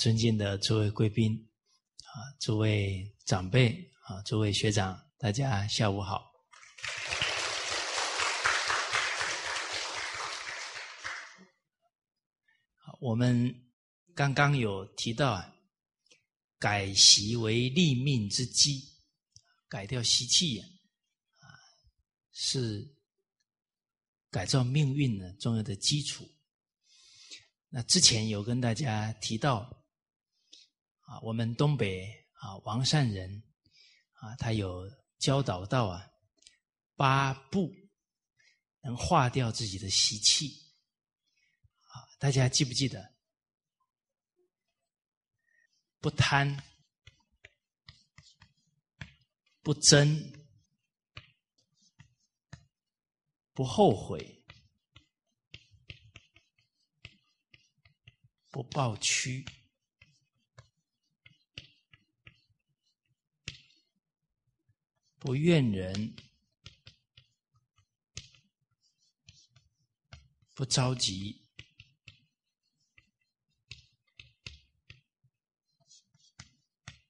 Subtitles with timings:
[0.00, 1.36] 尊敬的诸位贵宾，
[1.98, 3.70] 啊，诸位长辈，
[4.04, 6.26] 啊，诸位学长，大家下午好。
[12.98, 13.54] 我们
[14.14, 15.54] 刚刚有提到啊，
[16.58, 18.82] 改习为立命之基，
[19.68, 21.44] 改掉习气啊，
[22.32, 22.90] 是
[24.30, 26.26] 改造命运的重要的基础。
[27.68, 29.79] 那之前有跟大家提到，
[31.10, 33.42] 啊，我们东北啊王善人
[34.12, 36.08] 啊，他有教导到啊
[36.94, 37.74] 八步
[38.82, 40.54] 能化掉自己的习气，
[41.88, 43.12] 啊，大家记不记得？
[45.98, 46.62] 不贪，
[49.62, 50.32] 不争，
[53.52, 54.36] 不后悔。
[58.52, 59.44] 不抱屈，
[65.20, 66.16] 不怨人，
[70.54, 71.46] 不着急，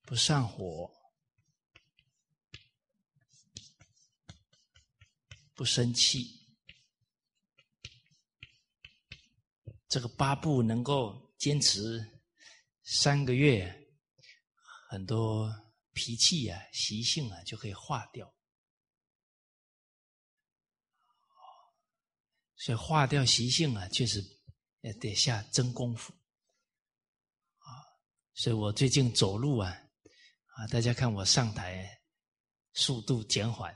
[0.03, 0.93] 不上火，
[5.55, 6.47] 不生气。
[9.89, 11.31] 这个八步能够。
[11.41, 12.21] 坚持
[12.83, 13.89] 三个月，
[14.91, 18.33] 很多脾气啊、习性啊就可以化掉。
[22.57, 24.23] 所以化掉习性啊，确实
[24.81, 26.13] 也得下真功夫
[27.59, 27.69] 啊。
[28.35, 31.89] 所以我最近走路啊，啊，大家看我上台
[32.73, 33.73] 速度减缓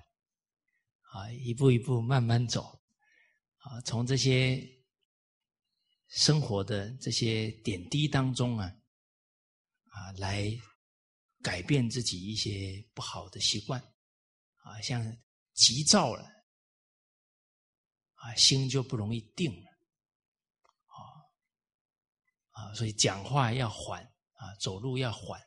[1.12, 2.82] 啊，一步一步慢慢走
[3.58, 4.72] 啊，从这些。
[6.08, 8.72] 生活的这些点滴当中啊，
[9.86, 10.48] 啊，来
[11.44, 13.78] 改变自己一些不好的习惯，
[14.62, 15.15] 啊，像
[15.53, 16.25] 急躁了，
[18.15, 19.71] 啊，心就不容易定了，
[20.87, 20.97] 啊，
[22.53, 25.38] 啊，所以讲话要缓，啊，走路要缓，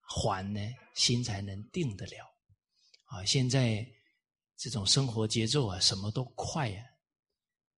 [0.00, 0.60] 缓呢，
[0.96, 2.26] 心才能定得了，
[3.04, 3.86] 啊，现在
[4.56, 6.84] 这种生活节奏啊，什么都快呀，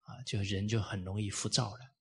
[0.04, 1.91] 啊，就人就很容易浮躁了。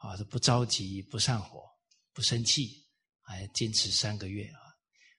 [0.00, 1.62] 啊，是不着急，不上火，
[2.14, 2.88] 不生气，
[3.20, 4.60] 还坚持三个月啊！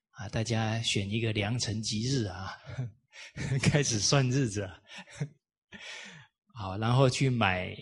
[0.10, 2.58] 啊，大家选一个良辰吉日啊，
[3.62, 4.68] 开始算日子。
[6.56, 7.78] 好，然后去买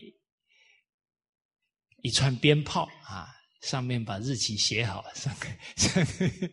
[2.03, 6.51] 一串鞭炮啊，上面把日期写好，三个三个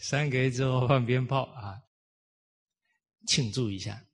[0.00, 1.80] 三个月之后放鞭炮啊，
[3.26, 4.04] 庆祝一下。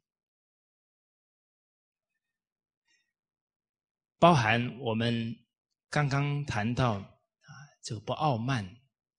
[4.21, 5.37] 包含我们。
[5.95, 7.51] 刚刚谈到啊，
[7.85, 8.69] 这个不傲慢，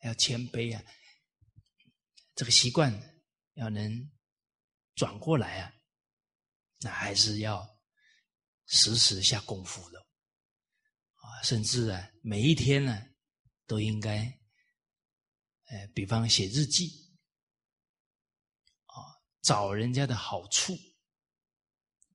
[0.02, 0.84] 要谦卑啊，
[2.36, 2.91] 这个习惯
[3.53, 4.12] 要能
[4.94, 5.74] 转过来啊，
[6.81, 7.66] 那还是要
[8.66, 13.02] 时时下功夫的啊，甚至啊，每一天呢
[13.66, 14.25] 都应该，
[15.68, 16.90] 呃，比方写日记
[18.88, 19.00] 啊，
[19.41, 20.76] 找人家的好处，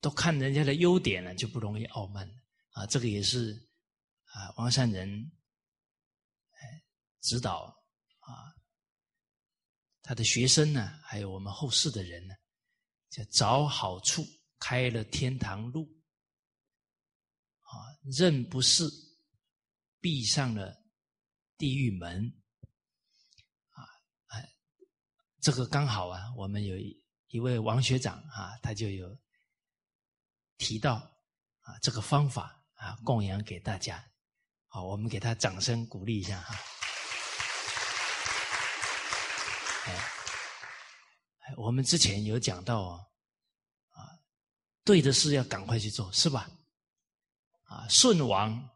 [0.03, 2.31] 都看人家的优点呢，就不容易傲慢
[2.73, 3.70] 啊，这个也是。
[4.33, 5.33] 啊，王善人，
[6.53, 6.85] 哎，
[7.21, 7.77] 指导
[8.21, 8.55] 啊，
[10.03, 12.35] 他的学生呢，还有我们后世的人呢，
[13.09, 14.25] 就找好处，
[14.59, 15.85] 开了天堂路，
[17.61, 17.75] 啊，
[18.05, 18.89] 认不是，
[20.01, 20.81] 闭上了
[21.59, 22.33] 地狱门，
[23.71, 23.85] 啊，
[24.29, 24.49] 哎，
[25.41, 26.77] 这个刚好啊，我们有
[27.27, 29.19] 一位王学长啊，他就有
[30.57, 30.95] 提到
[31.63, 34.10] 啊，这个方法啊，供养给大家。
[34.73, 36.55] 好，我们给他掌声鼓励一下哈。
[41.41, 43.01] 哎，我们之前有讲到啊，
[43.89, 44.07] 啊，
[44.85, 46.49] 对的事要赶快去做，是吧？
[47.65, 48.71] 啊，舜王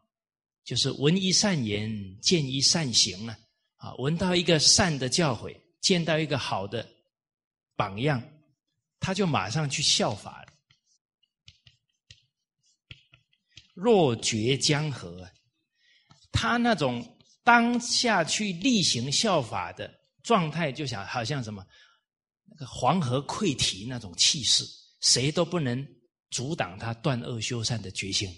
[0.65, 3.39] 就是闻一善言，见一善行啊，
[3.77, 6.85] 啊，闻到一个善的教诲，见到一个好的
[7.77, 8.21] 榜样，
[8.99, 10.51] 他就马上去效法了。
[13.73, 15.31] 若绝江河。
[16.35, 19.89] 他那种当下去例行效法的
[20.21, 21.65] 状态，就想好像什么
[22.43, 24.65] 那个黄河溃堤那种气势，
[24.99, 25.87] 谁都不能
[26.29, 28.29] 阻挡他断恶修善的决心。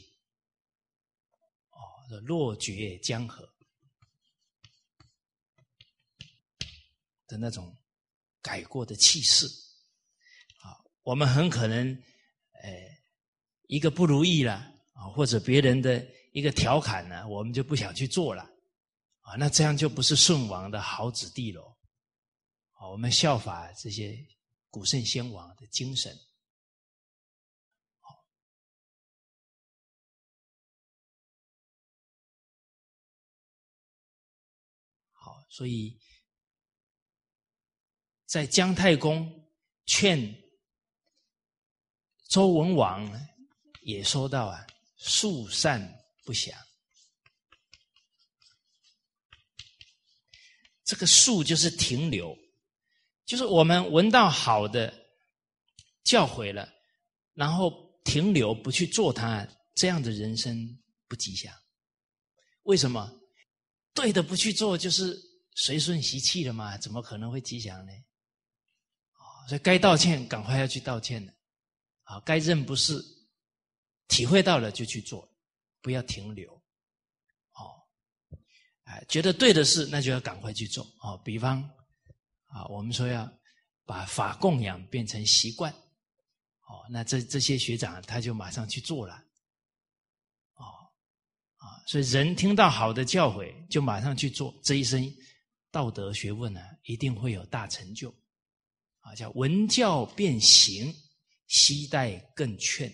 [1.71, 1.81] 哦，
[2.21, 3.43] 落绝江河
[7.25, 7.75] 的那种
[8.41, 9.47] 改过的气势，
[10.61, 11.91] 啊，我们很可能，
[12.61, 12.71] 呃，
[13.63, 14.53] 一个不如意了，
[14.93, 16.05] 啊，或者别人的
[16.37, 18.43] 一个调侃呢，我们就不想去做了，
[19.21, 21.75] 啊，那这样就不是舜王的好子弟喽。
[22.73, 24.15] 啊，我们效法这些
[24.69, 26.15] 古圣先王的精神。
[35.13, 35.99] 好，所以
[38.27, 39.27] 在姜太公
[39.87, 40.39] 劝
[42.29, 43.11] 周文王，
[43.81, 44.67] 也说到啊，
[44.97, 45.81] 树善
[46.27, 46.53] 不祥。
[50.83, 52.37] 这个树就是停留。
[53.25, 54.93] 就是我们闻到好的
[56.03, 56.69] 教诲了，
[57.33, 57.71] 然后
[58.03, 60.77] 停留不去做它，这样的人生
[61.07, 61.53] 不吉祥。
[62.63, 63.09] 为什么？
[63.93, 65.17] 对的不去做，就是
[65.55, 66.77] 随顺习气了嘛？
[66.77, 67.91] 怎么可能会吉祥呢？
[69.11, 71.33] 啊，所以该道歉，赶快要去道歉的。
[72.03, 73.03] 啊，该认不是，
[74.07, 75.29] 体会到了就去做，
[75.81, 76.53] 不要停留。
[77.53, 77.83] 哦，
[78.83, 80.85] 哎，觉得对的事，那就要赶快去做。
[81.01, 81.69] 哦，比方。
[82.49, 83.29] 啊，我们说要
[83.85, 89.13] 把法供养变成习惯，哦，那这这些学长他就马上去做了，
[90.55, 90.63] 哦，
[91.57, 95.13] 啊，所以人听到好的教诲就马上去做，这一生
[95.71, 98.09] 道德学问呢一定会有大成就，
[99.01, 100.95] 啊，叫闻教变行，
[101.47, 102.89] 悉待更劝。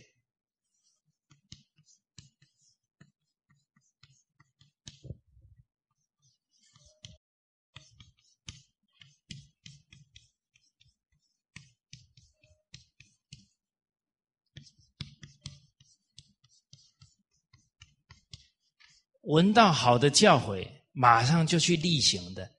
[19.24, 22.56] 闻到好的教诲，马上就去例行的，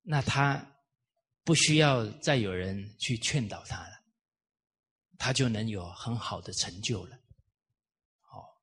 [0.00, 0.66] 那他
[1.44, 4.00] 不需要再有人去劝导他了，
[5.18, 7.18] 他就能有很好的成就了。
[8.22, 8.62] 好，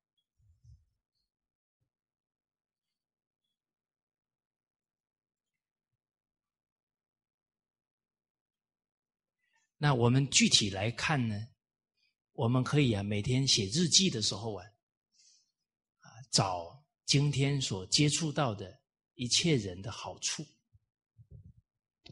[9.76, 11.46] 那我们具体来看呢，
[12.32, 14.66] 我们可以啊，每天写日记的时候啊，
[16.00, 16.79] 啊找。
[17.10, 18.80] 今天所接触到的
[19.14, 20.44] 一切人的好处，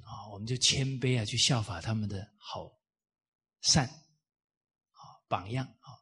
[0.02, 2.68] 啊，我们就谦卑啊，去效法他们的好
[3.60, 5.94] 善，啊，榜样啊。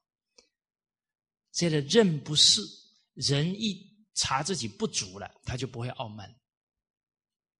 [1.53, 2.63] 这个认不是
[3.13, 6.35] 人一查自己不足了，他就不会傲慢，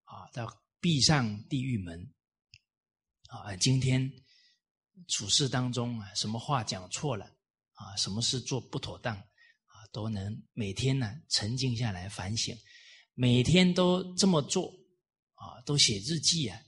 [0.05, 2.15] 啊，要闭上地狱门，
[3.29, 4.11] 啊，今天
[5.09, 7.27] 处事当中啊，什么话讲错了，
[7.75, 9.23] 啊，什么事做不妥当。
[9.93, 12.57] 都能每天呢沉静下来反省，
[13.15, 14.73] 每天都这么做
[15.35, 16.61] 啊，都写日记啊，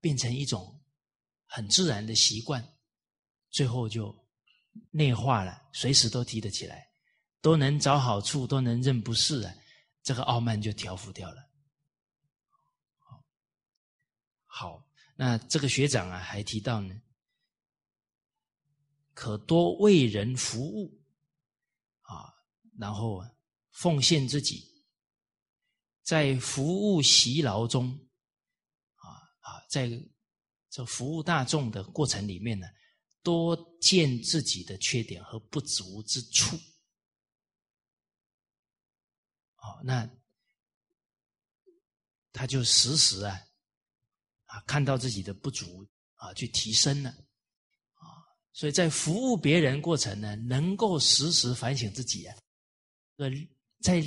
[0.00, 0.82] 变成一种
[1.46, 2.66] 很自然的习惯，
[3.50, 4.14] 最后就
[4.90, 6.90] 内化了，随时都提得起来，
[7.40, 9.54] 都能找好处，都能认不是啊，
[10.02, 11.50] 这个傲慢就调服掉了。
[14.46, 14.86] 好，
[15.16, 17.00] 那这个学长啊还提到呢，
[19.12, 21.03] 可多为人服务。
[22.78, 23.22] 然后
[23.70, 24.84] 奉献自己，
[26.02, 27.88] 在服务习劳中，
[28.96, 29.08] 啊
[29.40, 29.88] 啊，在
[30.70, 32.66] 这服务大众的过程里面呢，
[33.22, 36.58] 多见自己的缺点和不足之处。
[39.54, 40.08] 好，那
[42.32, 43.40] 他就时时啊
[44.46, 48.06] 啊看到自己的不足啊，去提升了啊，
[48.52, 52.36] 所以在服务别人过程呢，能够时时反省自己啊。
[53.16, 53.30] 呃，
[53.80, 54.02] 在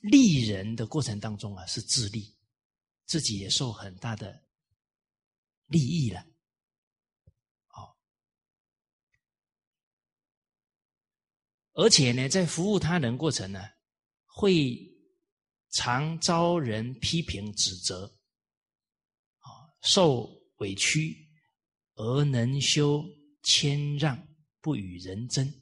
[0.00, 2.36] 利人的过程当中啊，是自利，
[3.06, 4.44] 自己也受很大的
[5.66, 6.24] 利益了。
[7.66, 7.96] 好，
[11.72, 13.60] 而且呢，在服务他人过程呢，
[14.26, 14.78] 会
[15.70, 18.06] 常遭人批评指责，
[19.38, 19.50] 啊，
[19.82, 21.28] 受委屈
[21.94, 23.04] 而能修
[23.42, 24.28] 谦让，
[24.60, 25.59] 不与人争。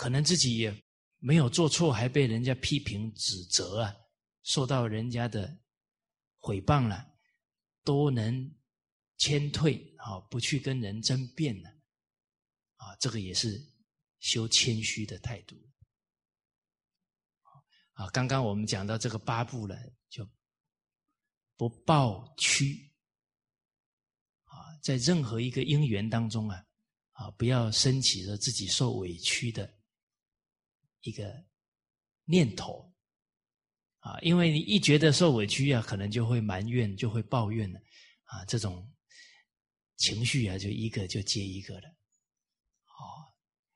[0.00, 0.74] 可能自己也
[1.18, 3.94] 没有做错，还被人家批评指责啊，
[4.42, 5.46] 受到人家的
[6.40, 7.06] 诽谤了，
[7.84, 8.50] 都能
[9.18, 11.68] 谦退啊，不去跟人争辩了，
[12.76, 13.62] 啊，这个也是
[14.20, 15.54] 修谦虚的态度。
[17.92, 19.78] 啊，刚刚我们讲到这个八步了，
[20.08, 20.26] 就
[21.58, 22.90] 不抱屈
[24.44, 26.64] 啊，在任何一个因缘当中啊，
[27.12, 29.78] 啊，不要升起了自己受委屈的。
[31.02, 31.44] 一个
[32.24, 32.92] 念头
[33.98, 37.78] 啊，因为你一觉得受委屈啊，可能就会埋怨，就会抱怨了
[38.24, 38.90] 啊，这种
[39.96, 43.28] 情绪啊，就一个就接一个的，哦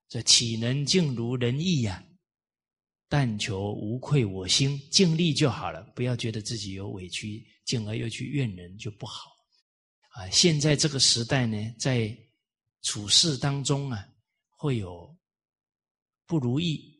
[0.09, 2.05] 这岂能尽如人意呀？
[3.07, 9.31] 但求无愧我心，尽力就好了，不要觉得自己有委屈，进而又去怨人，就不好。
[10.11, 12.17] 啊，现在这个时代呢，在
[12.83, 14.09] 处事当中啊，
[14.49, 15.17] 会有
[16.27, 16.94] 不如意，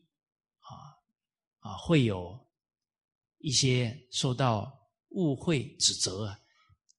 [1.65, 2.47] 啊，会有
[3.39, 4.71] 一些受到
[5.09, 6.39] 误会指责啊，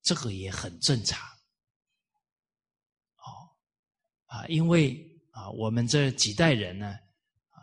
[0.03, 1.25] 这个也很正常。
[3.19, 3.55] 哦，
[4.25, 6.89] 啊，因为啊，我们这几代人呢，
[7.51, 7.63] 啊，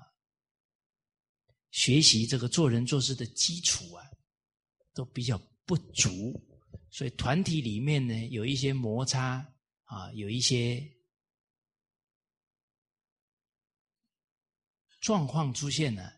[1.72, 4.06] 学习这个做人做事的基础啊，
[4.94, 6.42] 都比较不足。
[6.90, 9.46] 所以团体里面呢，有一些摩擦
[9.84, 10.90] 啊，有一些
[15.02, 16.10] 状况出现呢，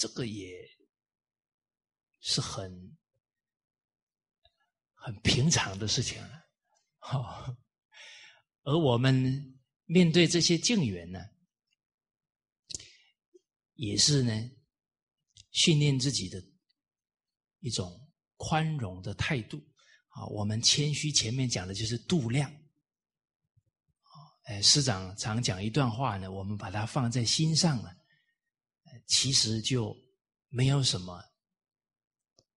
[0.00, 0.66] 这个也
[2.20, 2.96] 是很
[4.94, 6.42] 很平常的事情了。
[6.96, 7.54] 好，
[8.62, 11.20] 而我们面对这些境缘呢，
[13.74, 14.50] 也是呢，
[15.50, 16.42] 训练自己的
[17.58, 19.62] 一种宽容的态度。
[20.08, 22.50] 啊，我们谦虚前面讲的就是度量。
[24.44, 27.94] 哎，师长常讲一段话呢，我们把它放在心上了，
[29.10, 29.94] 其实就
[30.48, 31.22] 没有什么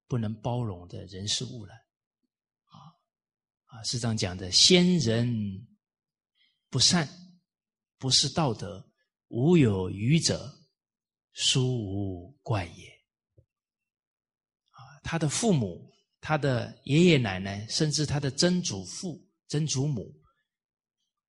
[0.07, 1.73] 不能包容的人事物了。
[2.65, 2.77] 啊，
[3.65, 5.27] 啊，是这样讲的，先人
[6.69, 7.09] 不善，
[7.97, 8.89] 不是道德，
[9.27, 10.49] 无有余者，
[11.33, 12.89] 殊无怪也。
[14.69, 15.91] 啊，他的父母。
[16.25, 20.09] 他的爷爷奶奶，甚至他的曾祖父、曾祖母，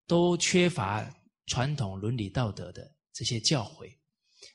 [0.06, 1.04] 都缺乏
[1.46, 3.92] 传统伦理道德的这些教诲，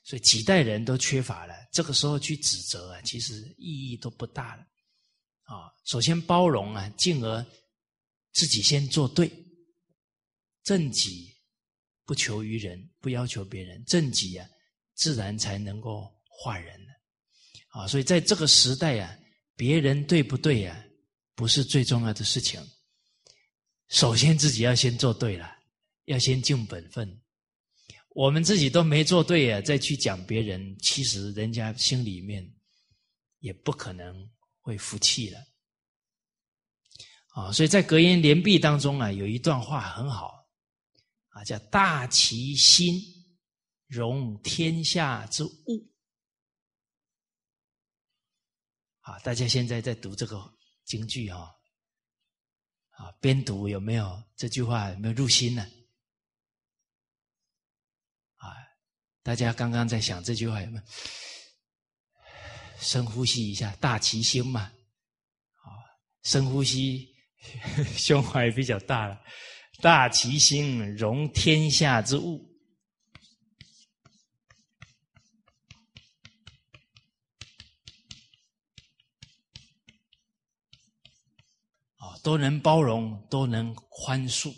[0.02, 1.54] 所以几代人都缺乏了。
[1.72, 4.62] 这个时候去指责啊，其实意义都不大了。
[5.42, 7.46] 啊，首先包容啊，进而
[8.32, 9.30] 自己先做对，
[10.62, 11.34] 正己
[12.04, 14.48] 不求于人，不要求别人，正己啊，
[14.94, 16.80] 自然才能够化人
[17.68, 19.16] 啊，所以在这个时代啊。
[19.56, 20.86] 别人对不对啊？
[21.34, 22.58] 不是最重要的事情。
[23.90, 25.54] 首先自己要先做对了，
[26.06, 27.20] 要先尽本分。
[28.10, 32.44] 我们自己都没做对呀，再去讲别人，其实人家心里面
[33.38, 34.28] 也不可能
[34.60, 35.38] 会服气了。
[37.28, 40.48] 啊，所以在格言联璧当中啊，有一段话很好
[41.28, 43.00] 啊，叫“大其心，
[43.86, 45.88] 容天下之物”。
[49.02, 50.52] 啊，大家现在在读这个
[50.84, 51.54] 京剧哈，
[52.90, 55.64] 啊，边读有没有这句话有没有入心呢？
[59.22, 60.82] 大家刚刚在想这句话有没有？
[62.80, 65.68] 深呼吸一下，大其心嘛，啊，
[66.22, 67.14] 深呼吸，
[67.94, 69.20] 胸怀比较大了，
[69.82, 72.48] 大其心，容天下之物。
[81.96, 84.54] 啊都能包容，都能宽恕，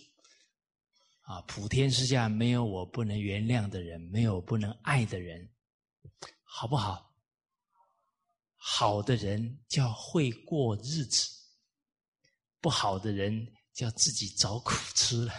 [1.33, 1.41] 啊！
[1.47, 5.49] 普天之下没有我不能原谅的人，没有不能爱的人，
[6.43, 7.11] 好不好？
[8.57, 11.27] 好的人叫会过日子，
[12.61, 15.33] 不好的人叫自己找苦吃了。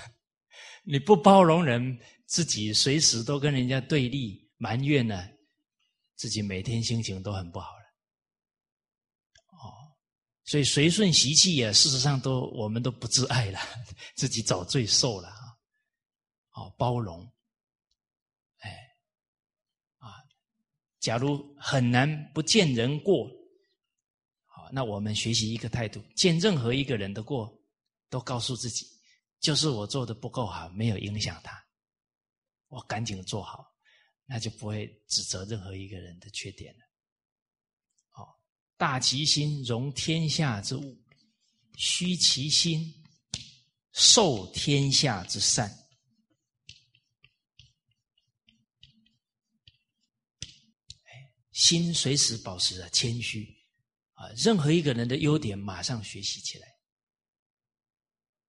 [0.83, 5.29] 你不包容人，自己随时都跟人家对立埋怨呢，
[6.15, 7.83] 自己每天心情都很不好了。
[9.51, 9.93] 哦。
[10.43, 13.59] 所以随顺习气呀，事实上都我们都不自爱了，
[14.17, 15.42] 自己找罪受了！
[16.55, 17.27] 好包容，
[18.59, 18.69] 哎，
[19.97, 20.21] 啊，
[20.99, 23.27] 假如很难不见人过，
[24.45, 27.51] 好，那我们学习一个态度，见任何一个人的过，
[28.07, 28.87] 都告诉自己，
[29.39, 31.65] 就是我做的不够好，没有影响他，
[32.67, 33.65] 我赶紧做好，
[34.25, 36.81] 那就不会指责任何一个人的缺点了。
[38.75, 40.81] 大其心，容天下之物；
[41.77, 42.93] 虚其心，
[43.93, 45.82] 受天下之善。
[51.53, 53.47] 心随时保持着谦虚
[54.13, 54.27] 啊！
[54.35, 56.67] 任何一个人的优点，马上学习起来；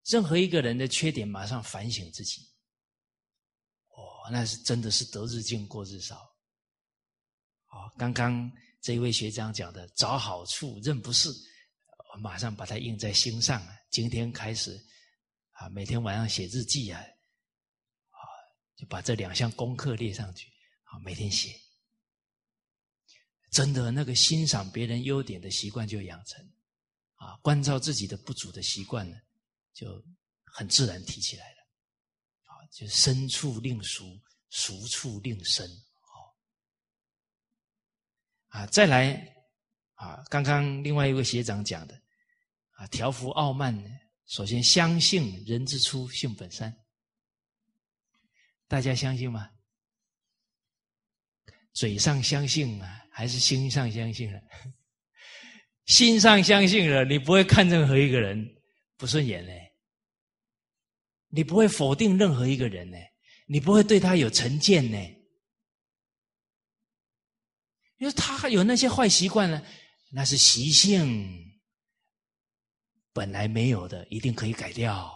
[0.05, 2.41] 任何一个人的缺点，马上反省自己。
[3.91, 6.17] 哦，那是真的是得日进，过日少。
[7.69, 8.51] 哦，刚刚。
[8.81, 11.31] 这一位学长讲的“找好处，认不是”，
[12.13, 13.67] 我马上把它印在心上！
[13.89, 14.79] 今天开始
[15.53, 18.21] 啊，每天晚上写日记啊，啊，
[18.77, 20.49] 就把这两项功课列上去，
[20.83, 21.59] 啊，每天写。
[23.55, 26.45] 真的，那个欣赏别人优点的习惯就养成，
[27.15, 29.17] 啊，关照自己的不足的习惯呢，
[29.73, 30.05] 就
[30.43, 31.59] 很自然提起来了。
[32.47, 34.21] 啊，就生处令熟，
[34.51, 35.65] 熟处令生。
[35.69, 36.35] 哦，
[38.49, 39.15] 啊，再来
[39.95, 41.95] 啊，刚刚另外一位学长讲的
[42.73, 43.73] 啊，条幅傲慢，
[44.27, 46.77] 首先相信人之初性本善，
[48.67, 49.49] 大家相信吗？
[51.75, 54.41] 嘴上相信啊，还是心上相信了？
[55.87, 58.49] 心上相信了，你不会看任何一个人
[58.97, 59.73] 不顺眼嘞。
[61.29, 62.97] 你不会否定任何一个人呢，
[63.49, 64.97] 你不会对他有成见呢，
[67.99, 69.61] 因为他有那些坏习惯呢，
[70.13, 71.29] 那是习性，
[73.13, 75.13] 本来没有的，一定可以改掉。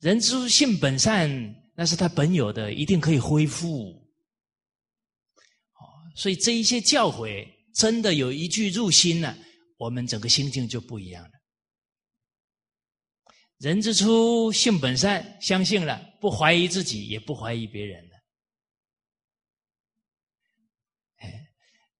[0.00, 1.30] 人之性本善，
[1.74, 4.01] 那是他本有的，一定可以恢复。
[6.14, 9.36] 所以这一些教诲，真的有一句入心了，
[9.78, 11.30] 我们整个心境就不一样了。
[13.58, 18.16] 人之初，性本善，相信了，不怀疑自己，也不怀疑别人了。
[21.18, 21.46] 哎，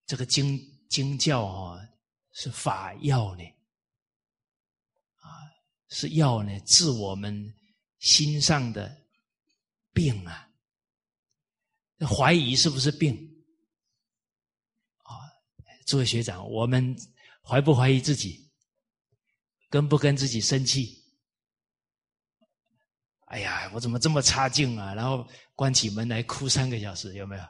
[0.06, 1.80] 这个经经教啊，
[2.32, 3.44] 是法药呢，
[5.18, 5.26] 啊，
[5.88, 7.54] 是药呢，治我们
[8.00, 8.94] 心上的
[9.92, 10.48] 病啊。
[12.00, 13.31] 怀疑是不是病？
[15.86, 16.94] 诸位学长，我们
[17.42, 18.50] 怀不怀疑自己？
[19.68, 21.02] 跟不跟自己生气？
[23.26, 24.94] 哎呀，我怎么这么差劲啊？
[24.94, 27.42] 然后关起门来哭三个小时，有没有？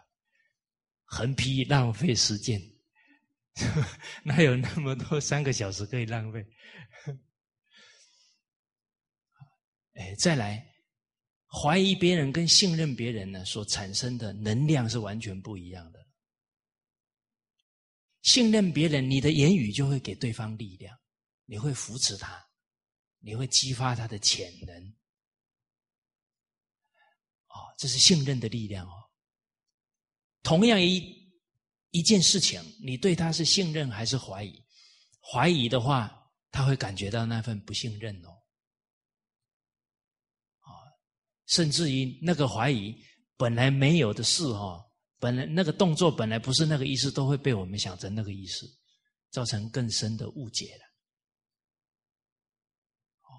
[1.05, 2.63] 横批浪费时间，
[4.25, 6.47] 哪有那么多三个小时可以浪费？
[9.95, 10.65] 哎，再来，
[11.47, 16.02] 怀疑别人跟信任别人呢，所产生的能量是完全不一样的。
[18.23, 20.97] 信任别人，你的言语就会给对方力量，
[21.45, 22.43] 你会扶持他，
[23.19, 24.89] 你会激发他的潜能。
[27.49, 28.93] 哦，这是信任的力量哦。
[30.43, 31.31] 同样一
[31.91, 34.65] 一件事情，你对他是信任还是怀疑？
[35.21, 38.31] 怀疑的话，他会感觉到那份不信任哦。
[40.61, 40.71] 啊，
[41.47, 42.97] 甚至于那个怀疑
[43.37, 44.92] 本来没有的事哦，
[45.23, 48.67] 本来那个动作本来不是那个意思，都会被我们想成那个意思，
[49.31, 50.85] 造成更深的误解了。
[53.21, 53.31] 哦，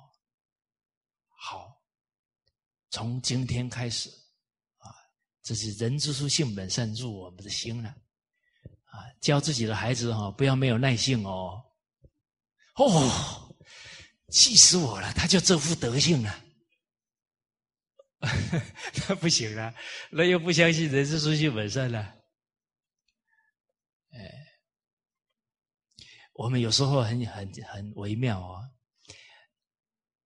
[1.36, 1.84] 好。
[2.90, 4.10] 从今天开始，
[4.78, 4.88] 啊，
[5.42, 11.62] 这是人之初性本善入我们的心了，啊，教自己的孩子哈，不要没有耐性哦，
[12.76, 13.54] 哦，
[14.30, 16.43] 气死我了，他就这副德性了，
[19.08, 19.74] 那不行啊，
[20.12, 22.00] 那又不相信人之初性本善了，
[24.12, 24.32] 哎，
[26.34, 28.62] 我们有时候很很很微妙哦，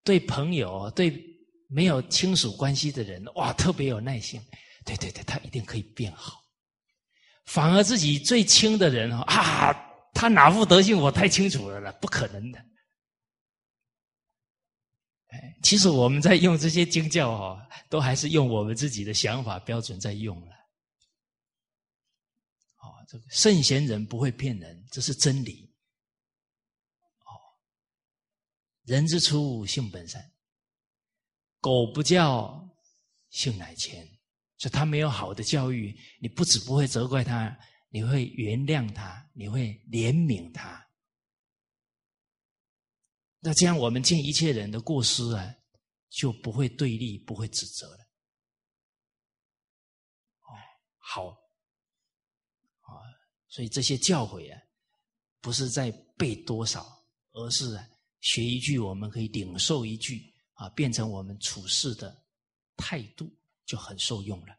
[0.03, 1.35] 对朋友对。
[1.69, 4.41] 没有亲属关系的人，哇，特别有耐心。
[4.85, 6.41] 对对对，他一定可以变好。
[7.43, 9.73] 反而自己最亲的人啊，
[10.13, 12.65] 他哪副德性我太清楚了了，不可能的。
[15.27, 20.51] 哎，其实我们在用这些经教哈， 都还是用我们自己的想法标准在用了。
[22.77, 25.69] 哦，这个圣贤人不会骗人，这是真理。
[27.25, 27.31] 哦，
[28.85, 30.31] 人之初，性本善。
[31.59, 32.65] 狗不叫，
[33.29, 34.07] 性乃迁，
[34.57, 37.53] 所以他没有好的教育，你不止不会责怪他，
[37.89, 40.86] 你会原谅他，你会怜悯他。
[43.39, 45.55] 那这样，我们见一切人的过失啊，
[46.09, 48.03] 就不会对立，不会指责了。
[50.41, 50.49] 哦，
[50.97, 51.27] 好，
[52.81, 52.91] 啊，
[53.47, 54.61] 所以这些教诲啊，
[55.41, 56.85] 不是在背多少，
[57.33, 57.79] 而是
[58.21, 60.33] 学一句，我们可以领受一句。
[60.57, 62.19] 啊，变成我们处事的
[62.77, 63.31] 态度
[63.63, 64.57] 就很受用了。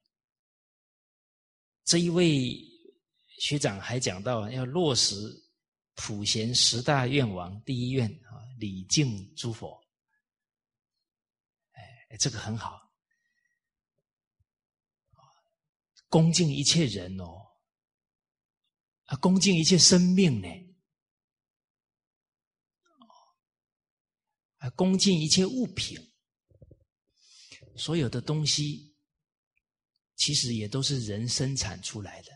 [1.84, 2.56] 这一位
[3.40, 5.16] 学长还讲到要落实
[5.96, 9.82] 普贤十大愿王第一愿啊，礼敬诸佛。
[11.72, 12.90] 哎，这个很好，
[16.08, 17.46] 恭敬一切人哦，
[19.04, 20.48] 啊，恭敬一切生命呢。
[24.58, 25.96] 啊，恭敬一切物品，
[27.76, 28.92] 所有的东西，
[30.16, 32.32] 其实也都是人生产出来的，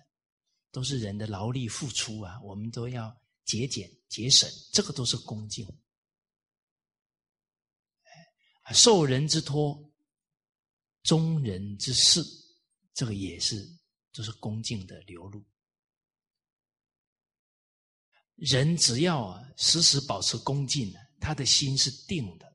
[0.71, 3.13] 都是人的劳力付出啊，我们都要
[3.45, 5.67] 节俭节省，这个都是恭敬。
[8.71, 9.93] 受人之托，
[11.03, 12.23] 忠人之事，
[12.95, 13.69] 这个也是
[14.13, 15.45] 就是恭敬的流露。
[18.37, 20.93] 人只要啊，时时保持恭敬。
[21.25, 22.47] 他的心是定的，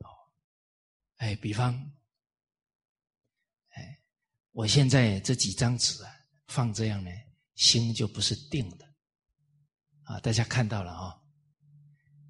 [0.00, 0.12] 哦
[1.16, 1.72] 哎，比方，
[3.70, 4.02] 哎，
[4.50, 6.12] 我现在这几张纸啊，
[6.48, 7.10] 放这样呢，
[7.54, 8.94] 心就不是定的。
[10.02, 11.18] 啊，大家看到了啊，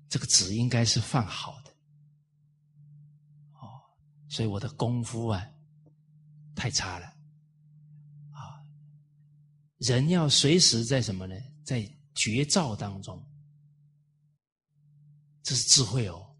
[0.08, 1.70] 这个纸应该是放好的。
[3.60, 3.80] 哦，
[4.28, 5.46] 所以我的功夫啊，
[6.54, 7.06] 太差了。
[8.32, 8.62] 啊，
[9.78, 11.34] 人要随时在什么呢？
[11.64, 13.22] 在绝照当中，
[15.42, 16.36] 这是智慧哦。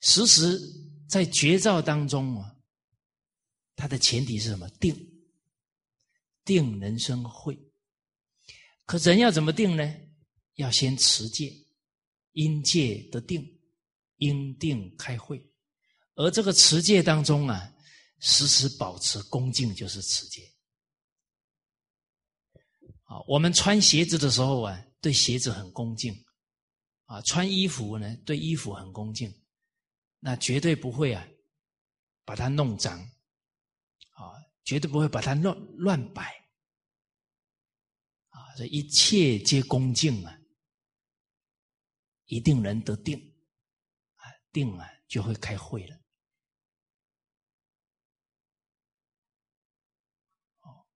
[0.00, 0.60] 时时
[1.08, 2.54] 在绝照当中啊，
[3.74, 4.68] 它的前提是什么？
[4.78, 4.94] 定，
[6.44, 7.58] 定能生慧。
[8.84, 9.94] 可人要怎么定呢？
[10.54, 11.52] 要先持戒，
[12.38, 13.44] 因戒得定，
[14.18, 15.44] 因定开慧。
[16.14, 17.74] 而这个持戒当中啊，
[18.20, 20.48] 时时保持恭敬，就是持戒。
[23.02, 26.14] 啊，我们穿鞋子的时候啊，对鞋子很恭敬；
[27.06, 29.28] 啊，穿衣服呢，对衣服很恭敬。
[30.20, 31.26] 那绝对不会啊，
[32.24, 34.30] 把它弄脏，啊，
[34.64, 36.22] 绝对不会把它乱乱摆，
[38.28, 40.37] 啊，这一切皆恭敬啊，
[42.28, 43.18] 一定能得定，
[44.14, 45.96] 啊，定啊就会开会了。
[50.60, 50.86] 哦，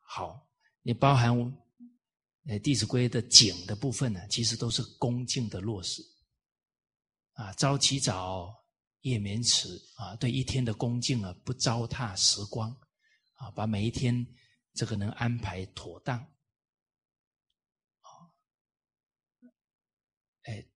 [0.00, 0.44] 好。
[0.82, 1.36] 你包含
[2.46, 6.02] 呃《弟子规》的景的部分呢，其实都是恭敬的落实
[7.32, 8.64] 啊，朝起早，
[9.02, 12.70] 夜眠迟啊，对一天的恭敬啊，不糟蹋时光
[13.34, 14.26] 啊，把每一天
[14.72, 16.18] 这个能安排妥当
[18.00, 18.32] 啊，
[20.44, 20.66] 哎，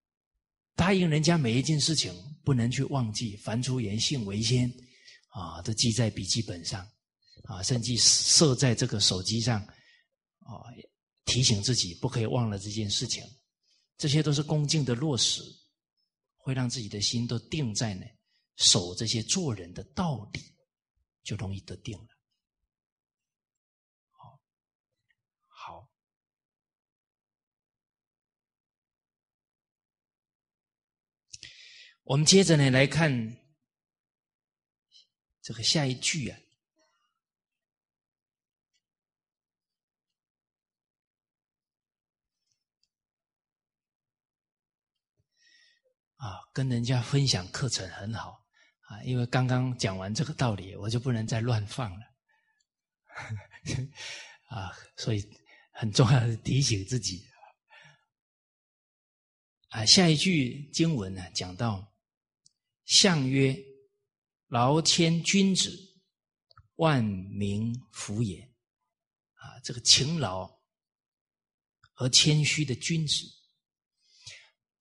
[0.82, 4.68] 答应人家每一件事情不能去忘记，凡出言，信为先
[5.28, 6.84] 啊，都记在笔记本上
[7.44, 9.60] 啊，甚至设在这个手机上。
[10.40, 10.58] 啊，
[11.24, 13.22] 提醒自己不可以忘了这件事情，
[13.96, 15.40] 这些都是恭敬的落实，
[16.34, 18.04] 会让自己的心都定在呢，
[18.56, 20.40] 守这些做人的道理，
[21.22, 22.08] 就容易得定了。
[24.10, 24.40] 好，
[25.46, 25.88] 好，
[32.04, 33.36] 我们接着呢来看
[35.40, 36.38] 这个下一句啊。
[46.16, 48.46] 啊，跟人家分享课程很好
[48.82, 52.06] 啊，因为刚刚讲完这个道理，我就不能再乱放了
[54.50, 55.20] 啊，所以
[55.72, 57.26] 很重要的提醒自己
[59.70, 59.84] 啊。
[59.84, 61.91] 下一句经文呢，讲到
[62.92, 63.58] 相曰
[64.48, 65.70] ：“劳谦君子，
[66.74, 68.38] 万民服也。”
[69.32, 70.60] 啊，这个勤劳
[71.94, 73.24] 和谦虚的君子。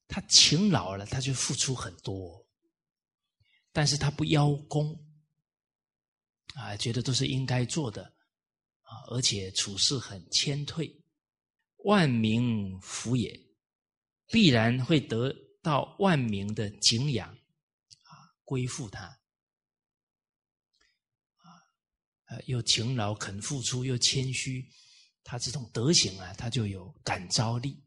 [0.10, 2.46] 他勤劳了，他就付出很多，
[3.72, 4.94] 但是他不邀功，
[6.56, 8.04] 啊，觉得都是应该做的，
[8.82, 10.94] 啊，而且处事很谦退，
[11.86, 13.34] 万民服也，
[14.28, 17.38] 必然会得到万民的敬仰，
[18.52, 19.06] 归附他，
[21.38, 21.48] 啊，
[22.26, 24.70] 呃，又勤劳肯付出，又谦虚，
[25.24, 27.82] 他这种德行啊，他就有感召力。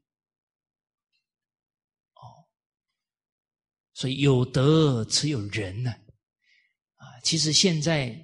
[2.15, 2.49] 哦
[3.93, 5.91] 所以有德才有仁呢，
[6.95, 8.19] 啊，其实现在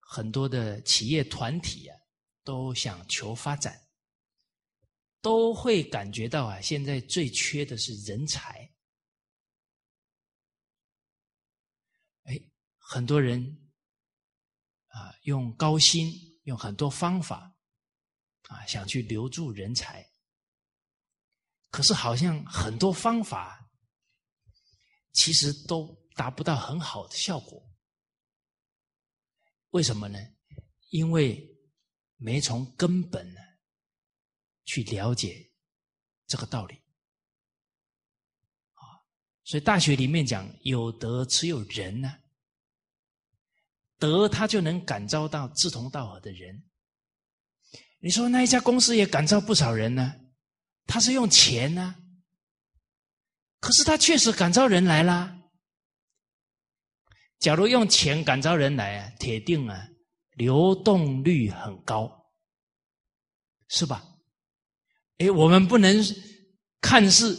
[0.00, 1.96] 很多的企业团体啊，
[2.42, 3.80] 都想求发展，
[5.20, 8.68] 都会感觉到啊，现在最缺的是人才。
[12.92, 13.70] 很多人
[14.88, 17.56] 啊，用高薪，用很多方法
[18.48, 20.04] 啊，想去留住人才，
[21.70, 23.70] 可是好像很多方法。
[25.12, 27.68] 其实都达不到很好的效果，
[29.70, 30.18] 为什么呢？
[30.88, 31.48] 因为
[32.16, 33.40] 没从根本呢
[34.64, 35.52] 去了解
[36.26, 36.74] 这个道理
[38.74, 38.82] 啊。
[39.44, 42.19] 所以大学里面讲有德只有仁呢，
[44.00, 46.64] 德他就能感召到志同道合的人。
[48.00, 50.14] 你说那一家公司也感召不少人呢，
[50.86, 51.94] 他是用钱呢。
[53.60, 55.36] 可是他确实感召人来啦。
[57.38, 59.88] 假如用钱感召人来啊，铁定啊，
[60.32, 62.10] 流动率很高，
[63.68, 64.02] 是吧？
[65.18, 66.02] 哎，我们不能
[66.80, 67.38] 看似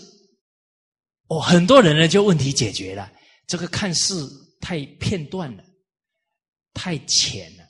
[1.28, 3.12] 哦，很多人呢就问题解决了，
[3.48, 5.64] 这个看似太片段了，
[6.74, 7.70] 太浅了，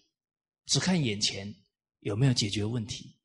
[0.66, 1.54] 只看眼前
[2.00, 3.18] 有没有解决问题。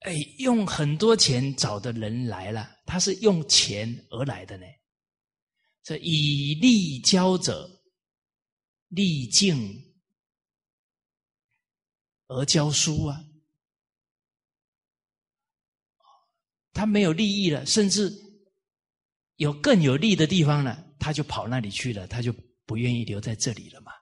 [0.00, 4.64] 哎，用很多钱找的人来了，他是用钱而来的呢，
[5.82, 7.82] 这以利教者，
[8.88, 9.96] 利敬
[12.28, 13.24] 而教书啊。
[16.72, 18.08] 他没有利益了，甚至
[19.34, 22.32] 有更有利的地方了，他就跑那里去了，他就
[22.68, 23.92] 不愿意留在这里了嘛。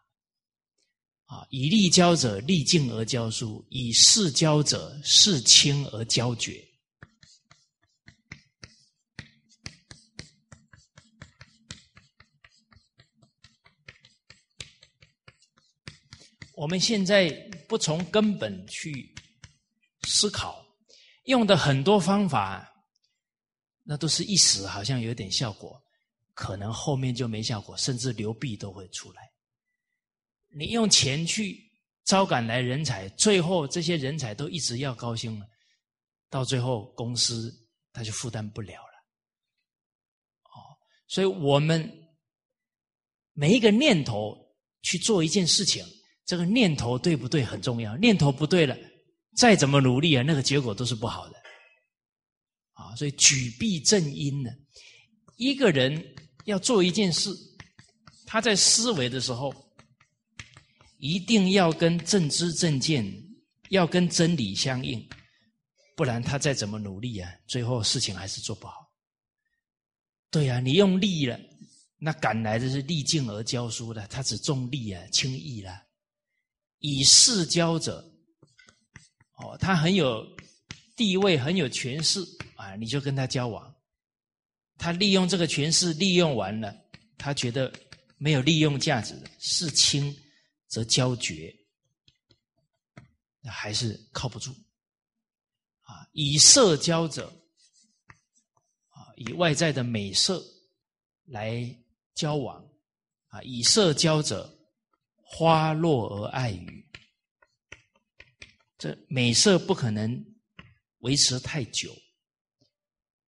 [1.27, 6.67] 啊，以利教者，利敬而教书；以事教者，事亲而教绝。
[16.57, 17.31] 我们现在
[17.69, 19.15] 不从根本去
[20.09, 20.67] 思考。
[21.25, 22.73] 用的很多方法，
[23.83, 25.83] 那都是一时，好像有点效果，
[26.37, 29.23] 可能后面就没效果，甚至流弊都会出来。
[30.55, 31.59] 你用钱去
[32.05, 35.47] 招赶来人才，最后这些人才都一直要高薪了，
[36.29, 37.51] 到最后公司
[37.91, 38.93] 他就负担不了了。
[40.45, 40.77] 哦，
[41.09, 41.91] 所以我们
[43.33, 44.37] 每一个念头
[44.83, 45.83] 去做一件事情，
[46.27, 48.77] 这个念头对不对很重要，念头不对了。
[49.37, 51.39] 再怎么努力啊，那个结果都是不好的，
[52.73, 54.51] 啊，所以举臂正因呢，
[55.37, 56.15] 一个人
[56.47, 57.31] 要做一件事，
[58.25, 59.55] 他在思维的时候，
[60.99, 63.07] 一定要跟正知正见，
[63.69, 65.07] 要跟真理相应，
[65.95, 68.91] 不然他再怎么努力啊，最后事情还是做不好。
[70.31, 71.39] 对呀，你用力了，
[71.99, 75.83] 那赶来的是力尽而教书的，他只重力啊，轻易了，
[76.79, 78.13] 以事教者。
[79.39, 80.27] 哦，他很有
[80.97, 82.21] 地位，很有权势
[82.55, 82.75] 啊！
[82.77, 83.76] 你就跟他交往，
[84.79, 86.75] 他利用这个权势，利用完了，
[87.17, 87.73] 他觉得
[88.19, 90.15] 没有利用价值，事轻
[90.69, 91.55] 则交绝，
[93.45, 94.51] 还是靠不住
[95.83, 96.07] 啊！
[96.13, 97.33] 以色交者
[98.89, 100.43] 啊，以外在的美色
[101.25, 101.63] 来
[102.15, 102.65] 交往
[103.29, 104.59] 啊，以色交者，
[105.17, 106.85] 花落而爱语。
[108.79, 110.25] 这美色不可能
[110.99, 111.91] 维持太久，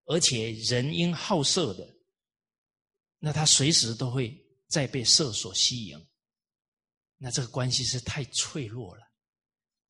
[0.08, 1.96] 而且人因好色的，
[3.18, 4.34] 那他随时都会
[4.66, 6.08] 再被色所吸引，
[7.18, 9.02] 那这个关系是太脆弱了，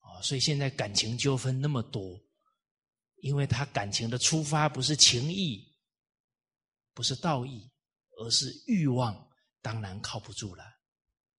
[0.00, 2.20] 啊，所以现在感情纠纷那么多，
[3.20, 5.72] 因为他感情的出发不是情义，
[6.94, 7.70] 不是道义，
[8.16, 9.30] 而是欲望，
[9.62, 10.64] 当然靠不住了，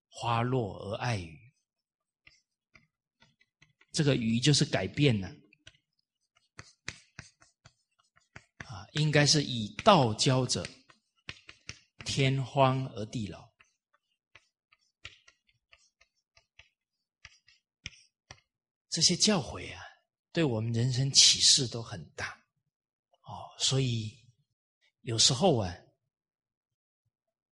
[0.07, 1.37] 花落而爱雨。
[3.91, 5.27] 这个雨就是改变了，
[8.65, 10.67] 啊，应该是以道教者，
[12.05, 13.49] 天荒而地老，
[18.89, 19.81] 这些教诲啊，
[20.31, 22.29] 对我们人生启示都很大，
[23.21, 24.17] 哦，所以
[25.01, 25.75] 有时候啊，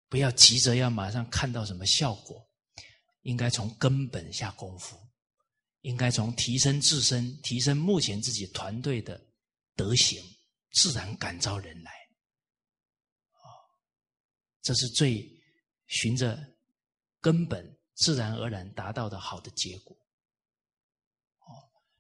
[0.09, 2.49] 不要急着要马上看到什么效果，
[3.23, 4.97] 应该从根本下功夫。
[5.83, 9.25] 应该从提升自身、提升目前自己团队的
[9.77, 10.21] 德行，
[10.77, 11.91] 自然感召人来。
[13.33, 13.49] 啊，
[14.61, 15.27] 这是最
[15.87, 16.39] 循着
[17.19, 19.97] 根本自然而然达到的好的结果。
[21.39, 21.49] 哦，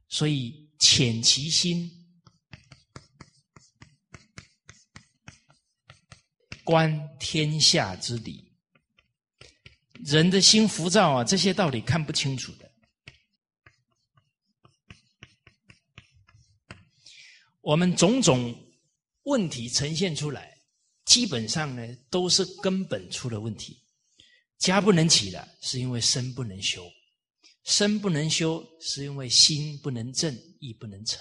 [0.09, 1.91] 所以潜其心，
[6.62, 8.45] 观天下之理。
[10.05, 12.71] 人的心浮躁啊，这些道理看不清楚的。
[17.62, 18.55] 我们种种
[19.27, 20.57] 问题呈现出来，
[21.05, 23.83] 基本上呢都是根本出了问题。
[24.59, 26.83] 家不能起了，是因为身不能修；
[27.65, 31.21] 身不能修，是因为心不能正，意不能成。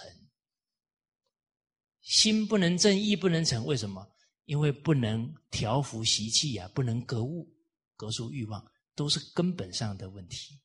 [2.01, 4.07] 心不能正，意不能成，为什么？
[4.45, 7.51] 因为不能调伏习气啊，不能格物、
[7.95, 8.63] 格出欲望，
[8.93, 10.61] 都是根本上的问题。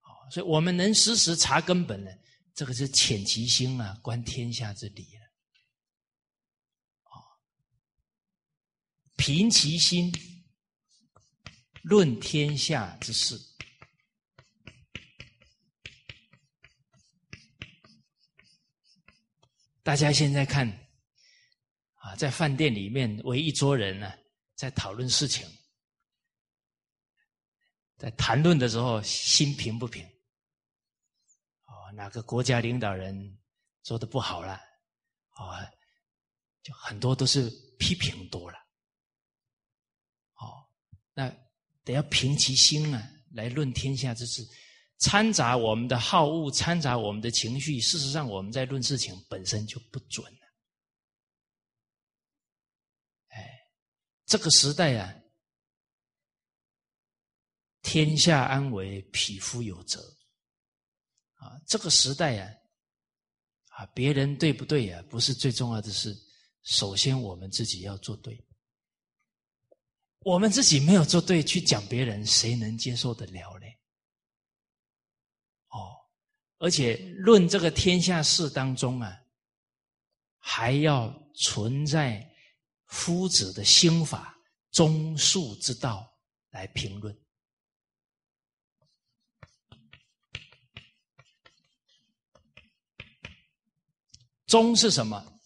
[0.00, 2.10] 啊，所以我们能时时查根本呢。
[2.54, 5.23] 这个是潜其心啊，观天下之理了。
[9.16, 10.12] 平其心，
[11.82, 13.38] 论天下之事。
[19.82, 20.66] 大家现在看，
[21.96, 24.12] 啊，在饭店里面围一桌人呢，
[24.54, 25.46] 在讨论事情，
[27.98, 30.02] 在谈论的时候，心平不平？
[31.66, 33.38] 哦哪个国家领导人
[33.82, 34.54] 做的不好了？
[35.36, 35.54] 哦，
[36.62, 38.63] 就很多都是批评多了。
[41.14, 41.34] 那
[41.84, 44.44] 得要平其心啊，来论天下之事，
[44.98, 47.80] 掺杂我们的好恶，掺杂我们的情绪。
[47.80, 50.38] 事实上，我们在论事情本身就不准了。
[53.28, 53.50] 哎，
[54.26, 55.14] 这个时代啊，
[57.82, 60.00] 天下安危，匹夫有责。
[61.34, 62.50] 啊，这个时代啊，
[63.68, 65.02] 啊，别人对不对啊？
[65.10, 66.16] 不是最重要的是，
[66.62, 68.34] 首先我们自己要做对。
[70.24, 73.66] 我们自己没有做对，去讲别人，谁能接受得了呢？
[75.68, 75.94] 哦，
[76.56, 79.14] 而且论这个天下事当中啊，
[80.38, 82.26] 还要存在
[82.86, 84.34] 夫子的心法、
[84.70, 86.10] 中术之道
[86.50, 87.14] 来评论。
[94.46, 95.38] 中是什么？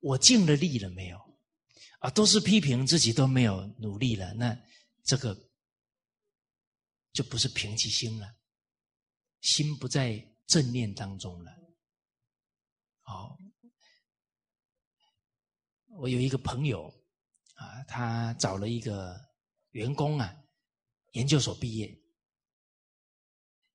[0.00, 1.25] 我尽了力了没有？
[2.06, 4.56] 啊，都是批评自己都没有努力了，那
[5.02, 5.36] 这个
[7.12, 8.32] 就不是平气心了，
[9.40, 11.50] 心不在正念当中了。
[13.00, 13.36] 好，
[15.98, 16.86] 我有一个朋友
[17.54, 19.20] 啊，他找了一个
[19.70, 20.32] 员工啊，
[21.14, 21.92] 研究所毕业，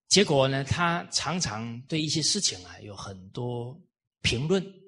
[0.07, 3.77] 结果呢，他常常对一些事情啊有很多
[4.21, 4.80] 评论。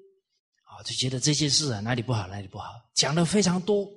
[0.74, 3.88] 啊，就觉得这些事啊哪里不好哪里不好，讲的非常多，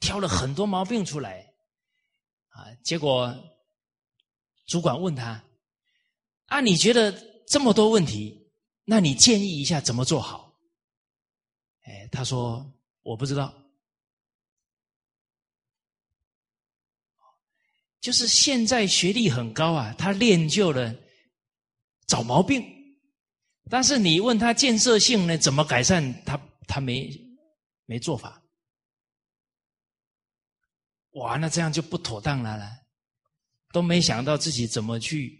[0.00, 1.52] 挑了很多毛病出来，
[2.48, 3.34] 啊，结果
[4.66, 5.44] 主管问他，
[6.46, 7.12] 啊，你觉得
[7.46, 8.50] 这么多问题，
[8.84, 10.58] 那你建议一下怎么做好？
[11.82, 13.52] 哎，他说我不知道，
[18.00, 20.94] 就是现在学历很高啊，他练就了
[22.06, 22.75] 找毛病。
[23.68, 25.36] 但是你问他建设性呢？
[25.36, 26.24] 怎么改善？
[26.24, 27.10] 他他没
[27.84, 28.40] 没做法。
[31.12, 32.70] 哇，那这样就不妥当了了，
[33.72, 35.36] 都没想到自己怎么去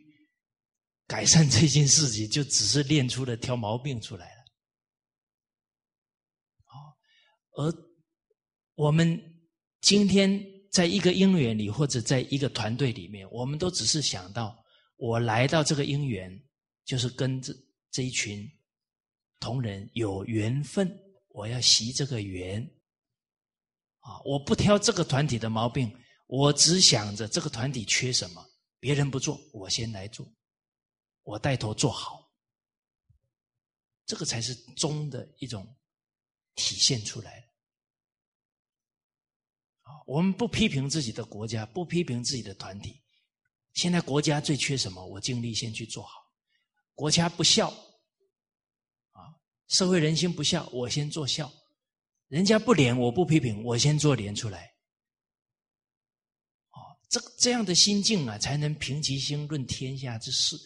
[1.07, 4.41] 改善这件事情，就只是练出了挑毛病出来了。
[6.65, 6.75] 哦，
[7.53, 7.73] 而
[8.75, 9.23] 我们
[9.83, 14.57] 今天在一个因缘里，或者在一个团队里面，我们都只是想到，
[14.97, 16.43] 我来到这个因缘，
[16.85, 17.55] 就是跟这。
[17.91, 18.51] 这一群
[19.41, 22.63] 同仁有缘分，我要习这个缘
[24.01, 24.21] 啊！
[24.25, 25.95] 我不挑这个团体的毛病，
[26.27, 28.45] 我只想着这个团体缺什么，
[28.81, 30.31] 别人不做，我先来做，
[31.23, 32.31] 我带头做好，
[34.05, 35.77] 这个才是中的一种
[36.55, 37.49] 体现出来
[39.83, 40.05] 啊！
[40.07, 43.03] 我们不批评自己的国家，不批评自己的团体，
[43.75, 46.26] 现在国家最缺什么，我尽力先去做好。
[46.97, 47.69] 国家不孝
[49.13, 49.31] 啊。
[49.69, 51.49] 社会人心不孝，我先做孝；
[52.27, 54.65] 人家不廉，我不批评，我先做廉出来。
[56.71, 60.57] 哦，这这样的心境啊，才能平其心论天下之事。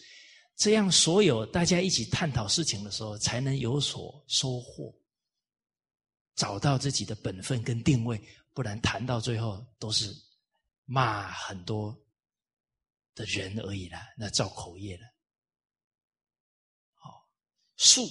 [0.55, 4.93] 这样，所有大家一起探讨事情的时候，才能有所收获，
[6.35, 8.21] 找到自己的本分跟定位。
[8.53, 10.13] 不然，谈到最后都是
[10.85, 11.97] 骂很多
[13.15, 15.03] 的人而已了，那造口业了。
[17.81, 18.07] 术。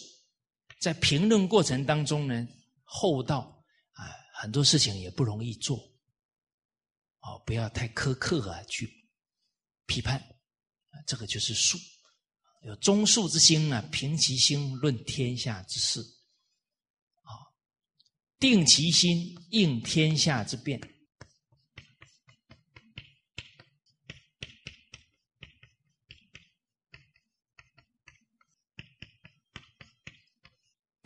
[0.81, 2.49] 在评论过程当中呢，
[2.85, 5.77] 厚道啊，很多事情也不容易做，
[7.21, 8.91] 哦，不要太苛刻啊，去
[9.85, 10.19] 批判，
[11.07, 11.77] 这个就是术，
[12.63, 16.01] 有中术之心啊，平其心论天下之事，
[17.21, 17.53] 啊，
[18.39, 20.81] 定其心应天下之变。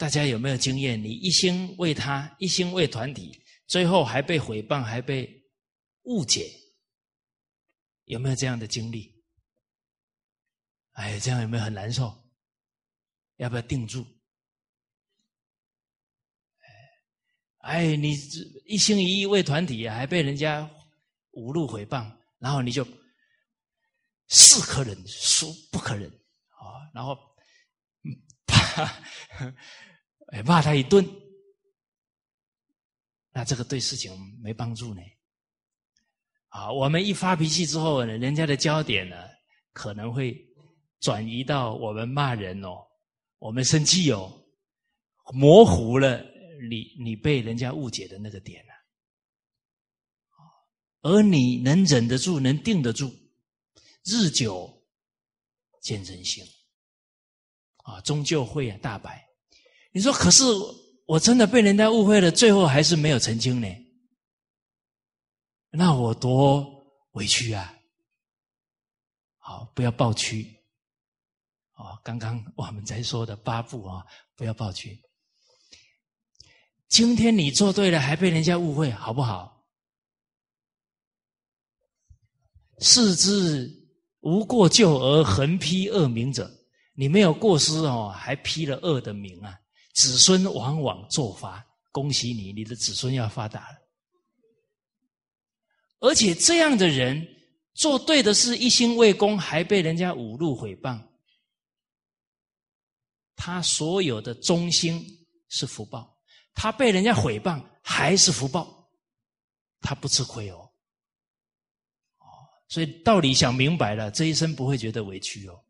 [0.05, 1.03] 大家有没有经验？
[1.03, 5.43] 你一心为他，一心为团体，最后还被毁谤，还被
[6.03, 6.53] 误解，
[8.05, 9.25] 有没有这样的经历？
[10.93, 12.15] 哎，这样有没有很难受？
[13.37, 14.07] 要不要定住？
[17.61, 18.13] 哎，你
[18.67, 20.71] 一心一意为团体，还被人家
[21.33, 22.85] 侮辱诽谤，然后你就
[24.29, 26.11] 是可忍，孰不可忍
[26.51, 26.93] 啊！
[26.93, 27.17] 然后，
[28.47, 29.03] 怕。
[30.35, 31.09] 哎，骂他一顿，
[33.31, 34.13] 那这个对事情
[34.43, 35.01] 没帮助呢。
[36.49, 39.17] 啊，我们一发脾气之后呢，人家的焦点呢
[39.73, 40.37] 可能会
[40.99, 42.85] 转移到我们骂人哦，
[43.39, 44.45] 我们生气哦，
[45.33, 46.21] 模糊了
[46.69, 48.75] 你你被人家误解的那个点了。
[51.03, 53.09] 而你能忍得住，能定得住，
[54.05, 54.85] 日久
[55.81, 56.45] 见人心，
[57.85, 59.24] 啊，终究会啊大白。
[59.95, 60.43] 你说，可是
[61.07, 63.69] 我真的被人家误会了，最后还是没有澄清呢，
[65.71, 67.73] 那我多委屈啊！
[69.39, 70.53] 好，不要抱屈。
[71.77, 75.01] 哦，刚刚我们才说的八步啊，不要抱屈。
[76.89, 79.65] 今天你做对了，还被人家误会，好不好？
[82.81, 83.71] 是之
[84.23, 86.51] 无过咎而横批恶名者，
[86.95, 89.61] 你没有过失哦，还批了恶的名啊！
[89.95, 93.79] 子孙往往作发，恭喜你，你的子孙要发达了。
[96.01, 97.27] 而且这样的人
[97.73, 101.01] 做对的事，一心为公，还被人家侮辱诽谤，
[103.37, 105.03] 他所有的忠心
[105.49, 106.19] 是福报，
[106.55, 108.91] 他被人家诽谤还是福报，
[109.81, 110.71] 他不吃亏哦。
[112.19, 112.27] 哦，
[112.69, 115.65] 所以道理想明白了，这一生不会觉得委屈哦。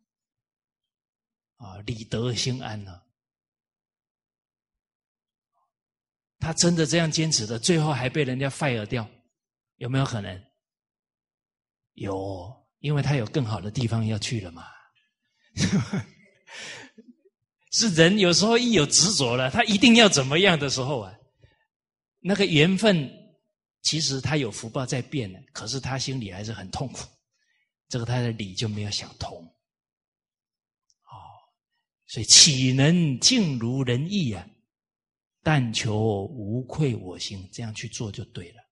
[1.56, 3.03] 啊，理得心安呢。
[6.44, 9.08] 他真的这样坚持的，最后还被人家 fire 掉。
[9.76, 10.44] 有没有可能？
[11.94, 14.66] 有，因为他有更好的地方要去了嘛。
[17.72, 21.14] 是人有时候一有执着了，他一定要怎么样的时候啊，
[22.20, 23.10] 那个缘分
[23.80, 27.08] 其实他有福报在变呢，可是他心里还是很痛苦。
[27.88, 29.34] 这个他的理就没有想通。
[31.04, 31.16] 哦，
[32.06, 34.46] 所以岂能尽如人意啊？
[35.44, 38.62] 但求无愧我心，这样去做就对了。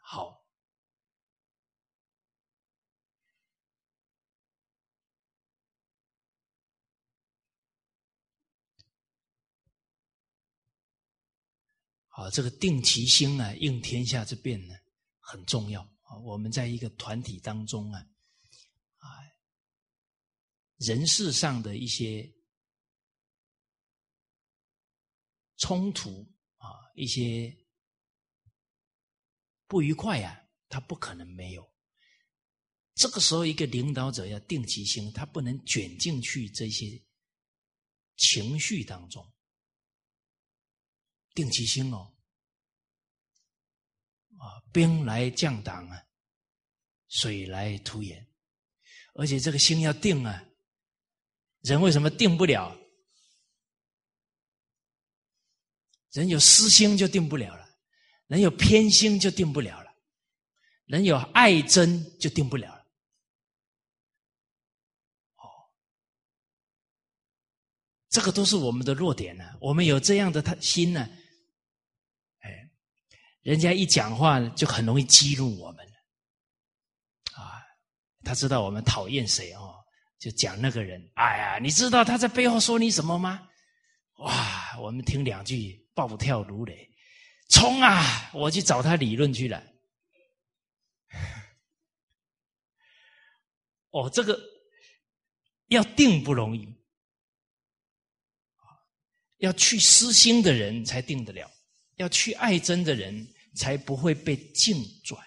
[0.00, 0.42] 好，
[12.08, 14.74] 好，这个定其心啊，应天下之变呢，
[15.18, 16.16] 很重要啊。
[16.24, 18.00] 我们在一个团体当中啊，
[18.96, 19.06] 啊，
[20.78, 22.32] 人事上的一些
[25.58, 27.54] 冲突啊，一些。
[29.70, 31.70] 不愉快呀，他不可能没有。
[32.94, 37.04] 这个时候，一个领导者要定其心，他不能卷进去这些
[38.16, 39.30] 情绪当中。
[41.34, 42.16] 定其心哦，
[44.38, 46.02] 啊，兵来将挡啊，
[47.08, 48.26] 水来土掩，
[49.12, 50.48] 而且这个心要定啊。
[51.60, 52.74] 人为什么定不了？
[56.12, 57.68] 人有私心就定不了了。
[58.28, 59.90] 人有偏心就定不了了，
[60.84, 62.84] 人有爱憎就定不了了。
[65.36, 65.48] 哦，
[68.10, 69.56] 这个都是我们的弱点呢。
[69.62, 71.08] 我们有这样的他心呢，
[72.40, 72.70] 哎，
[73.40, 75.92] 人家一讲话就很容易激怒我们了
[77.42, 77.64] 啊，
[78.22, 79.74] 他知道我们讨厌谁哦，
[80.18, 81.00] 就讲那个人。
[81.14, 83.48] 哎呀，你知道他在背后说你什么吗？
[84.18, 86.88] 哇，我们听两句暴跳如雷。
[87.50, 88.30] 冲啊！
[88.34, 89.62] 我去找他理论去了。
[93.90, 94.38] 哦，这个
[95.68, 96.72] 要定不容易，
[99.38, 101.50] 要去私心的人才定得了，
[101.96, 105.26] 要去爱憎的人才不会被境转。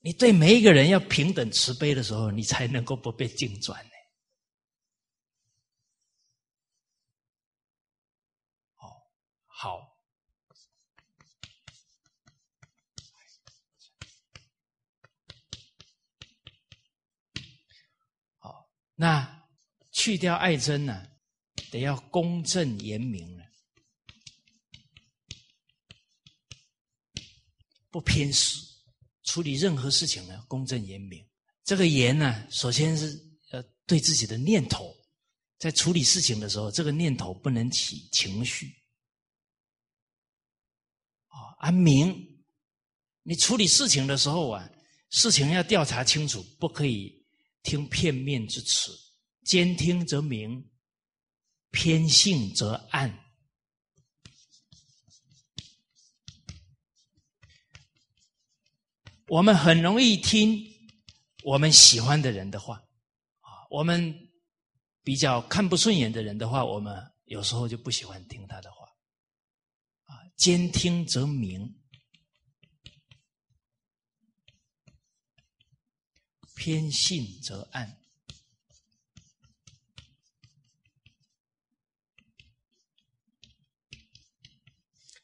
[0.00, 3.90] 你对每一个人要平等慈悲的时候，你才能够不被境转呢。
[8.76, 8.92] 哦，
[9.46, 9.98] 好。
[19.00, 19.46] 那
[19.92, 21.06] 去掉爱憎呢，
[21.70, 23.44] 得要公正严明了，
[27.90, 28.58] 不偏私，
[29.22, 31.24] 处理任何事情呢，公正严明。
[31.62, 33.16] 这个严呢，首先是
[33.52, 34.92] 呃对自己的念头，
[35.58, 38.66] 在处理事情的时候，这个念头不能起情绪。
[41.28, 42.44] 啊，啊明，
[43.22, 44.68] 你处理事情的时候啊，
[45.10, 47.16] 事情要调查清楚，不可以。
[47.68, 48.98] 听片面之词，
[49.44, 50.70] 兼听则明，
[51.70, 53.14] 偏信则暗。
[59.26, 60.58] 我们很容易听
[61.44, 62.76] 我们喜欢的人的话，
[63.40, 64.30] 啊，我们
[65.02, 68.86] 比较看不顺眼的人的话，我们有时候就不喜欢听他的话，
[70.04, 71.77] 啊，兼听则明。
[76.58, 77.96] 偏信则暗。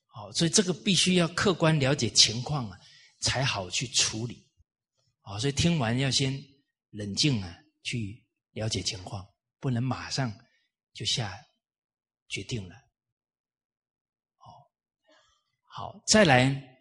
[0.07, 2.79] 好，所以这个必须要客观了解情况啊，
[3.21, 4.47] 才好去处理。
[5.23, 6.41] 好，所以听完要先
[6.91, 9.27] 冷静啊，去了解情况，
[9.59, 10.33] 不能马上
[10.93, 11.37] 就下
[12.29, 12.77] 决定了。
[14.37, 14.71] 好，
[15.65, 16.74] 好，再来。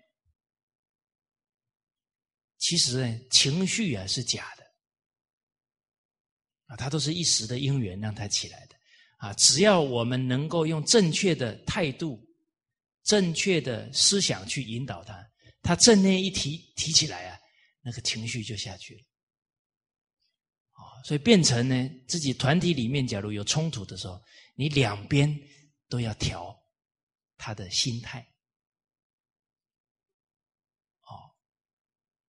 [2.63, 4.63] 其实呢，情绪啊是假的，
[6.67, 8.75] 啊，它都是一时的因缘让它起来的，
[9.17, 12.25] 啊，只要我们能够用正确的态度、
[13.03, 15.21] 正确的思想去引导他，
[15.61, 17.37] 他正念一提提起来啊，
[17.81, 19.01] 那个情绪就下去了。
[20.71, 24.17] 啊，所以变成呢，自己团体里面假如有冲突的时候，
[24.55, 25.37] 你两边
[25.89, 26.57] 都要调
[27.35, 28.25] 他的心态。
[31.01, 31.35] 哦，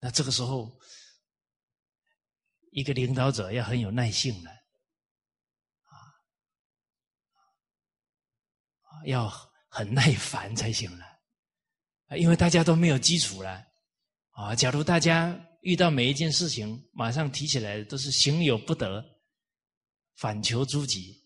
[0.04, 0.78] 那这个时候。
[2.76, 5.94] 一个领导者要很有耐性的，啊，
[9.06, 9.30] 要
[9.68, 11.06] 很耐烦才行了，
[12.18, 13.64] 因为大家都没有基础了，
[14.30, 19.04] 啊，假如大家遇到每一件事情马上提起来都是行有不得，
[20.16, 21.24] 反求诸己，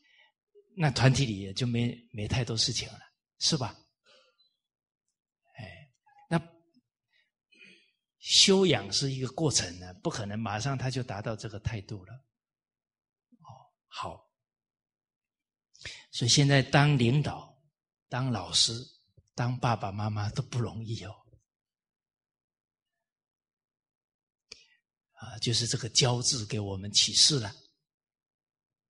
[0.76, 2.98] 那团体里也就没没太多事情了，
[3.38, 3.74] 是吧？
[8.18, 12.12] 修养是一个过程呢，不可能马上他就达到这个态度了。
[12.12, 13.48] 哦，
[13.86, 14.30] 好，
[16.10, 17.56] 所以现在当领导、
[18.08, 18.72] 当老师、
[19.34, 21.14] 当爸爸妈妈都不容易哦。
[25.12, 27.52] 啊，就是这个“教”字给我们启示了。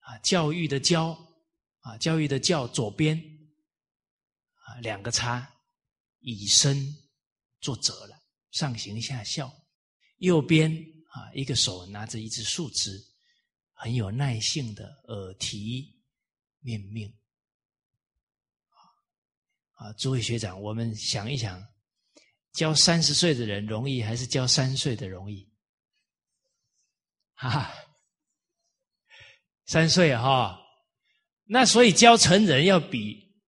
[0.00, 1.12] 啊，教育的“教”，
[1.80, 3.18] 啊，教育的“教”左边，
[4.54, 5.54] 啊，两个叉，
[6.18, 6.94] 以身
[7.60, 8.17] 作则了。
[8.50, 9.52] 上行下效，
[10.18, 10.70] 右边
[11.10, 12.98] 啊，一个手拿着一支树枝，
[13.72, 16.00] 很有耐性的耳提
[16.60, 17.12] 面命。
[19.72, 21.64] 啊，诸位学长，我们想一想，
[22.52, 25.48] 教三十岁的人容易，还是教三岁的容易？
[27.34, 27.72] 哈哈，
[29.66, 30.60] 三岁哈，
[31.44, 33.40] 那所以教成人要比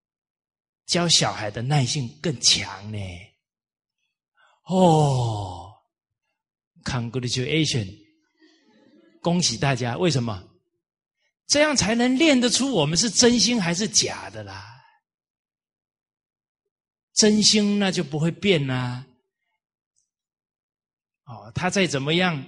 [0.87, 2.99] 教小孩的耐性更强呢。
[4.71, 5.75] 哦
[6.85, 7.93] ，Congratulation！
[9.21, 9.97] 恭喜大家！
[9.99, 10.49] 为什么？
[11.49, 14.81] 这样才能练得出我们是真心还是假的啦。
[17.15, 19.05] 真心那就不会变啦。
[21.25, 22.41] 哦，他再怎么样，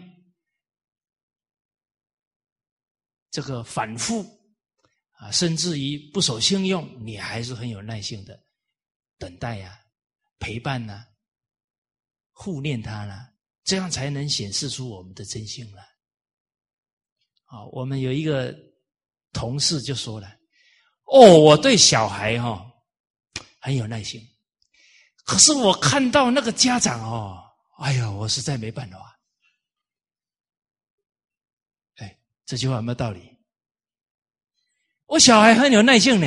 [3.33, 4.25] 这个反复
[5.15, 8.41] 啊，甚至于不守信用，你还是很有耐性的
[9.19, 9.85] 等待呀，
[10.39, 11.05] 陪伴呐。
[12.33, 15.83] 护念他了，这样才能显示出我们的真心了。
[17.45, 18.57] 啊，我们有一个
[19.33, 20.29] 同事就说了
[21.05, 22.67] ：“哦，我对小孩哈
[23.61, 24.21] 很有耐心，
[25.25, 27.43] 可是我看到那个家长哦，
[27.79, 29.21] 哎呀，我实在没办法。”
[31.97, 33.39] 哎，这句话有没有道理？
[35.07, 36.27] 我小孩很有耐性呢，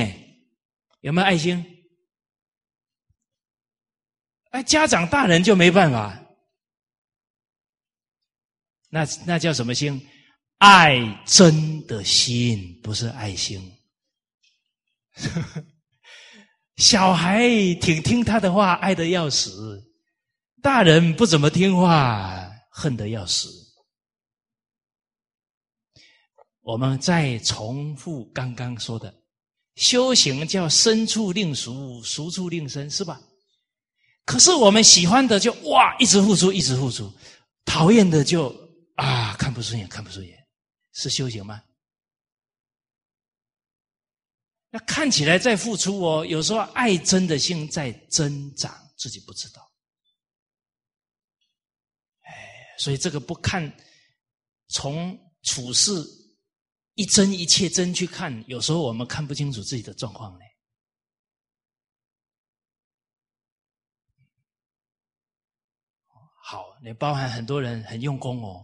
[1.02, 1.75] 有没有爱心？
[4.56, 6.18] 哎，家长大人就没办法，
[8.90, 10.02] 那那叫什么心？
[10.60, 13.62] 爱真的心，不是爱心。
[16.78, 17.50] 小孩
[17.82, 19.52] 挺听他的话，爱的要死；
[20.62, 23.50] 大人不怎么听话，恨得要死。
[26.62, 29.14] 我们再重复刚刚说的，
[29.76, 33.20] 修行叫身处令熟，熟处令身，是吧？
[34.26, 37.06] 可是我们喜欢的就哇，一直付出，一直付出；
[37.64, 38.54] 讨厌的就
[38.96, 40.36] 啊，看不顺眼，看不顺眼，
[40.94, 41.64] 是修行吗？
[44.72, 49.72] 那看起来在付出哦，有时候爱真的心在增长，自己不知道。
[52.22, 52.34] 哎，
[52.80, 53.72] 所以这个不看，
[54.70, 55.92] 从处事
[56.96, 60.45] 一真一切真去看，有时候我们看不清楚自己的状况呢。
[66.86, 68.64] 也，包含很多人很用功哦，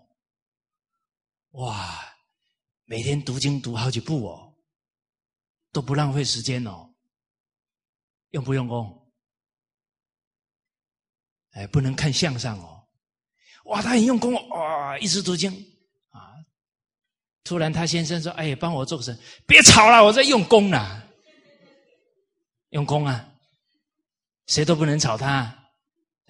[1.54, 2.00] 哇，
[2.86, 4.54] 每天读经读好几部哦，
[5.72, 6.94] 都不浪费时间哦，
[8.30, 9.12] 用不用功？
[11.54, 12.88] 哎，不能看相上哦，
[13.66, 15.52] 哇，他很用功哦，哇，一直读经
[16.12, 16.36] 啊，
[17.44, 19.18] 突然他先生说：“哎，帮我做个事，
[19.48, 21.10] 别吵了，我在用功呢，
[22.70, 23.34] 用功啊，
[24.46, 25.74] 谁都不能吵他，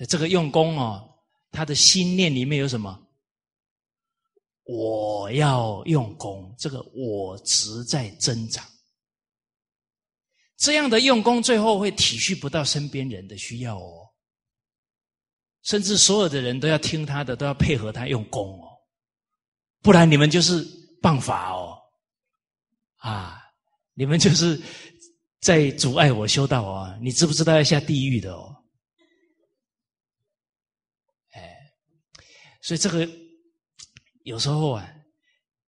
[0.08, 1.10] 这个用功哦。”
[1.52, 3.08] 他的心念里面有什么？
[4.64, 8.66] 我要用功，这个我值在增长。
[10.58, 14.08] 这样的用功，最后会体恤不到身边人的需要哦，
[15.64, 18.70] 甚至所有的人都要听他的，都要配合他用功哦，
[19.82, 20.64] 不然你们就是
[21.02, 21.76] 谤法哦，
[22.98, 23.42] 啊，
[23.96, 24.62] 你们就是
[25.40, 28.56] 在阻碍我修道哦，你知不知道要下地狱的哦？
[32.62, 33.10] 所以这个
[34.24, 34.88] 有时候啊，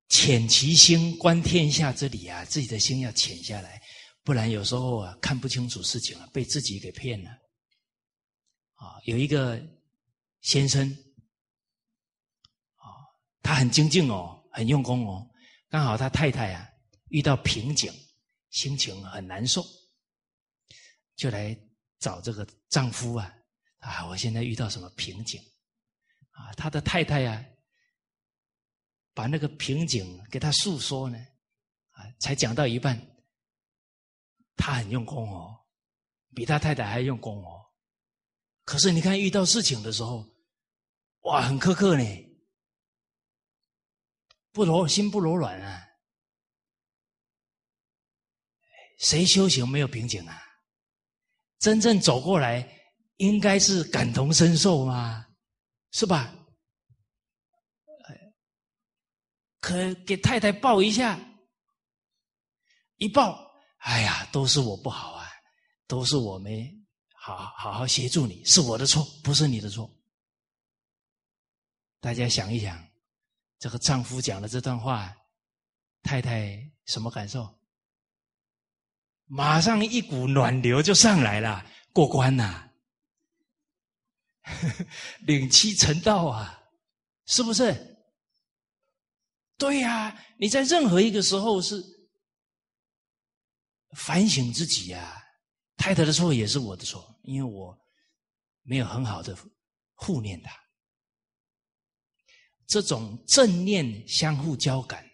[0.09, 3.81] 潜其心，观天下之理啊，自己的心要潜下来，
[4.23, 7.31] 不然有时候啊看不清楚事情啊，被自己给骗了。
[8.75, 9.59] 啊，有一个
[10.41, 10.87] 先生，
[12.75, 12.85] 啊，
[13.41, 15.27] 他很精进哦，很用功哦，
[15.69, 16.69] 刚好他太太啊
[17.09, 17.91] 遇到瓶颈，
[18.51, 19.65] 心情很难受，
[21.15, 21.57] 就来
[21.97, 23.33] 找这个丈夫啊，
[23.79, 25.41] 啊，我现在遇到什么瓶颈？
[26.33, 27.43] 啊，他的太太呀。
[29.15, 31.17] 把那个瓶颈给他诉说呢，
[31.91, 32.99] 啊，才讲到一半，
[34.55, 35.55] 他很用功哦，
[36.33, 37.61] 比他太太还用功哦。
[38.65, 40.27] 可是你看遇到事情的时候，
[41.25, 42.03] 哇，很苛刻呢，
[44.51, 45.87] 不柔心不柔软啊。
[48.97, 50.41] 谁修行没有瓶颈啊？
[51.59, 52.67] 真正走过来，
[53.17, 55.27] 应该是感同身受嘛，
[55.93, 56.35] 是吧？
[59.61, 61.17] 可给太太抱一下，
[62.97, 65.25] 一抱，哎呀，都是我不好啊，
[65.87, 66.69] 都是我没
[67.13, 69.89] 好好好协助你，是我的错，不是你的错。
[72.01, 72.85] 大家想一想，
[73.57, 75.15] 这个丈夫讲的这段话，
[76.01, 77.57] 太太什么感受？
[79.27, 82.69] 马上一股暖流就上来了，过关呐，
[85.25, 86.63] 领妻成道啊，
[87.25, 87.97] 是不是？
[89.57, 91.81] 对呀，你在任何一个时候是
[93.95, 95.19] 反省自己呀。
[95.77, 97.77] 太太的错也是我的错，因为我
[98.61, 99.37] 没有很好的
[99.95, 100.51] 护念他。
[102.67, 105.05] 这种正念相互交感，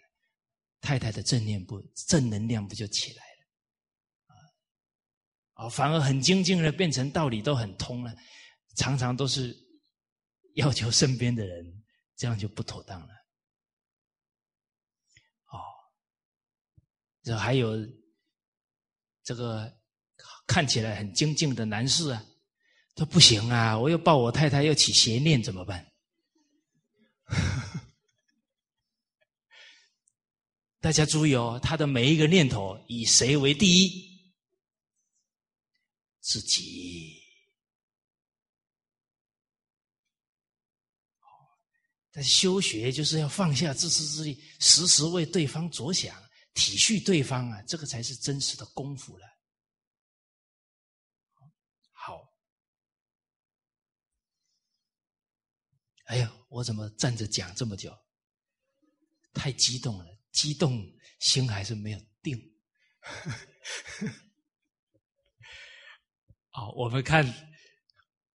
[0.80, 3.24] 太太的正念不正能量不就起来
[5.58, 5.68] 了啊？
[5.68, 8.14] 反而很精进了，变成道理都很通了。
[8.80, 9.54] 常常都是
[10.54, 11.84] 要求身边的人，
[12.16, 13.08] 这样就不妥当了。
[15.48, 15.60] 哦
[17.22, 17.76] 这还有
[19.22, 19.70] 这个
[20.46, 22.24] 看起来很精进的男士啊，
[22.94, 23.78] 他不行啊！
[23.78, 25.86] 我又抱我太太，又起邪念，怎么办？
[30.80, 34.32] 大家注意哦，他的每一个念头以谁为第一？
[36.20, 37.19] 自己。
[42.12, 46.20] 但修学就是要放下自私自利，时时为对方着想。
[46.52, 49.24] 体恤对方啊，这个才是真实的功夫了。
[51.92, 52.28] 好，
[56.06, 57.96] 哎呀，我怎么站着讲这么久？
[59.32, 60.84] 太激动了，激动
[61.20, 62.36] 心还是没有定。
[66.50, 67.24] 好，我们看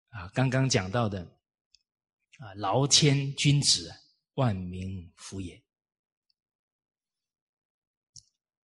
[0.07, 1.34] 啊，刚刚讲到的
[2.39, 3.93] 啊，劳谦君子，
[4.33, 5.55] 万民服也。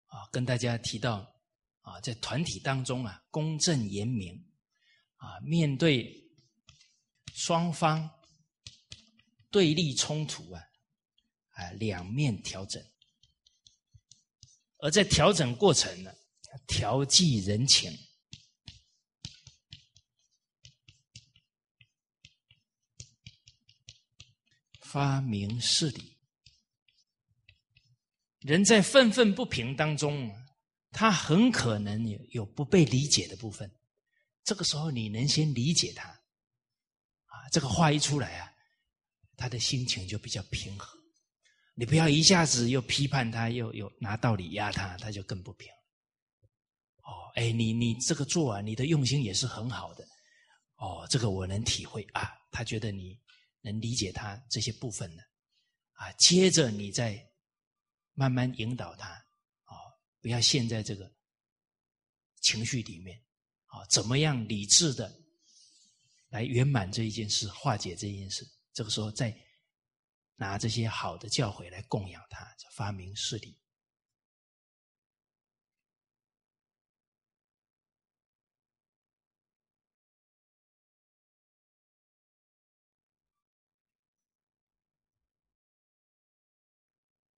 [0.08, 1.42] 啊，跟大家提到
[1.82, 4.36] 啊，在团体当中啊，公正严明
[5.16, 6.30] 啊，面对
[7.34, 8.10] 双方
[9.50, 10.62] 对立冲突啊，
[11.52, 12.86] 啊，两面调整，
[14.80, 16.12] 而在调整过程呢，
[16.68, 17.90] 调剂人情，
[24.92, 26.18] 发明事理。
[28.40, 30.30] 人在愤愤不平当中，
[30.92, 33.72] 他很可能有不被理解的部分。
[34.44, 38.52] 这个时候，你能先理解他，啊，这个话一出来啊，
[39.38, 40.98] 他的心情就比较平和。
[41.74, 45.70] 你不要一下子又批判他，又又拿道理压他，他就更不平。
[47.04, 50.06] 哦，哎，你你这个做啊，你的用心也是很好的。
[50.76, 53.18] 哦，这个我能体会啊，他觉得你
[53.62, 55.24] 能理解他这些部分呢，
[55.94, 57.28] 啊，接着你再。
[58.14, 59.74] 慢慢引导他，啊，
[60.20, 61.10] 不要陷在这个
[62.42, 63.18] 情绪里面，
[63.68, 65.18] 啊，怎么样理智的
[66.28, 68.46] 来圆满这一件事，化解这件事？
[68.74, 69.34] 这个时候再
[70.36, 72.46] 拿这些好的教诲来供养他，
[72.76, 73.58] 发明事理。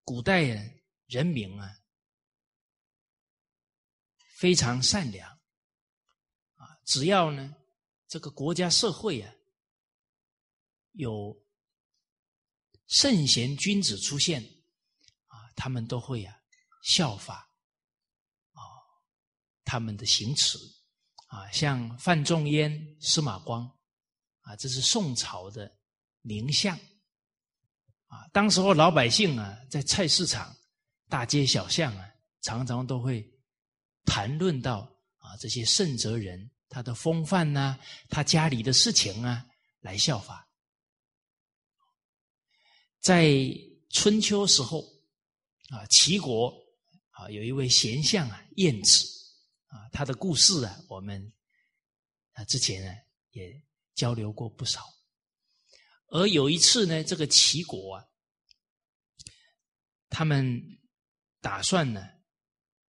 [0.04, 1.80] 古代人人民啊，
[4.36, 5.30] 非常善良
[6.56, 7.56] 啊，只要呢
[8.08, 9.34] 这个国家社会啊
[10.92, 11.36] 有
[12.88, 14.44] 圣贤君子出现
[15.28, 16.38] 啊，他们都会啊
[16.84, 17.50] 效法
[18.52, 18.62] 啊
[19.64, 20.58] 他们的行持
[21.28, 23.66] 啊，像范仲淹、司马光
[24.42, 25.80] 啊，这是宋朝的
[26.22, 26.78] 名相。
[28.14, 30.56] 啊，当时候老百姓啊，在菜市场、
[31.10, 32.08] 大街小巷啊，
[32.42, 33.28] 常常都会
[34.06, 34.82] 谈论到
[35.18, 37.76] 啊这些圣哲人他的风范呐，
[38.10, 39.44] 他家里的事情啊，
[39.80, 40.48] 来效法。
[43.00, 43.34] 在
[43.90, 44.84] 春秋时候
[45.70, 46.54] 啊，齐国
[47.10, 49.08] 啊有一位贤相啊，晏子
[49.70, 51.34] 啊，他的故事啊，我们
[52.34, 52.94] 啊之前呢
[53.32, 53.60] 也
[53.96, 54.82] 交流过不少。
[56.14, 58.06] 而有一次呢，这个齐国啊，
[60.10, 60.62] 他们
[61.42, 62.08] 打算呢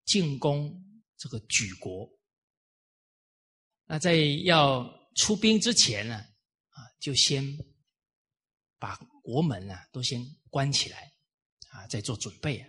[0.05, 0.85] 进攻
[1.17, 2.11] 这个莒国。
[3.85, 7.45] 那在要出兵之前呢，啊，就先
[8.81, 10.21] 把国门啊都先
[10.51, 11.13] 关起来，
[11.71, 12.69] 啊，在做准备啊。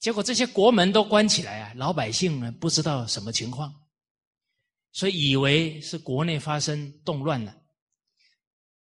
[0.00, 3.72] 结果这些国门都关起来啊，老百姓呢不知道什么情况，
[4.90, 7.59] 所以以为是国内发生动乱了。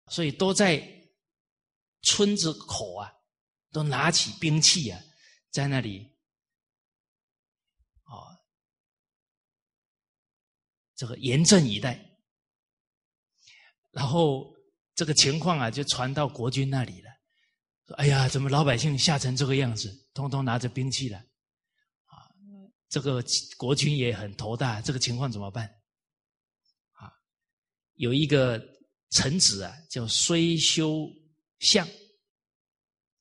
[0.10, 0.82] 所以都在
[2.02, 3.12] 村子口啊，
[3.72, 5.00] 都拿起兵器啊，
[5.52, 6.18] 在那里
[8.04, 8.34] 啊，
[10.96, 12.04] 这个严阵以待。
[13.92, 14.52] 然后
[14.96, 17.10] 这个情况啊，就传到国君那里了。
[17.86, 21.18] 说：“哎呀，怎么老百姓吓成这个样子，通通拿着兵器了？
[21.18, 22.30] 啊，
[22.88, 23.24] 这个
[23.58, 25.68] 国君也很头大，这个情况怎么办？
[26.94, 27.14] 啊，
[27.96, 28.60] 有一个。”
[29.10, 31.10] 臣子啊，叫虽修
[31.60, 31.88] 相，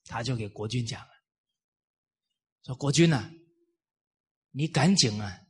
[0.04, 1.10] 他就给国君讲了，
[2.64, 3.30] 说国君呐，
[4.50, 5.40] 你赶紧啊，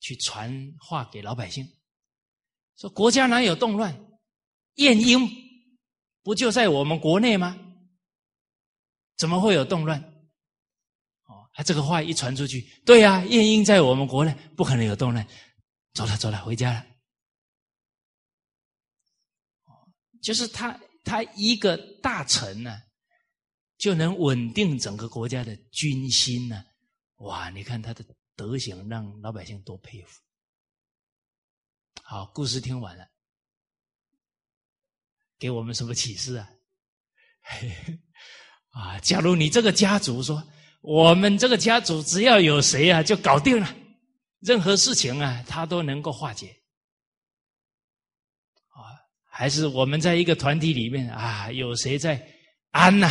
[0.00, 1.66] 去传话给老百姓，
[2.76, 3.94] 说国家哪有动乱？
[4.76, 5.28] 晏婴
[6.22, 7.58] 不就在我们国内吗？
[9.16, 10.00] 怎么会有动乱？
[11.24, 15.26] 哦，他这个话一传出去，对呀，晏婴在我们国内，不可能有动乱。
[15.92, 16.86] 走了，走了，回家了。
[20.26, 22.82] 就是他，他一个大臣呢，
[23.78, 26.64] 就能稳定整个国家的军心呢。
[27.18, 28.04] 哇，你看他的
[28.34, 30.20] 德行，让老百姓多佩服。
[32.02, 33.06] 好，故事听完了，
[35.38, 36.50] 给我们什么启示啊？
[38.74, 40.42] 啊，假如你这个家族说，
[40.80, 43.76] 我们这个家族只要有谁啊，就搞定了，
[44.40, 46.60] 任何事情啊，他都能够化解。
[49.38, 52.26] 还是我们在一个团体里面啊，有谁在
[52.70, 53.06] 安呐？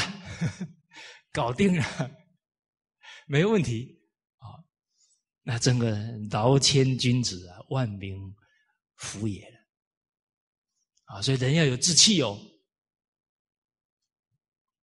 [1.32, 2.12] 搞定了，
[3.28, 4.02] 没问题
[4.40, 4.58] 啊。
[5.44, 5.96] 那整个
[6.32, 8.18] 劳谦君子啊，万民
[8.96, 9.58] 服也了
[11.04, 11.22] 啊。
[11.22, 12.42] 所以人要有志气哦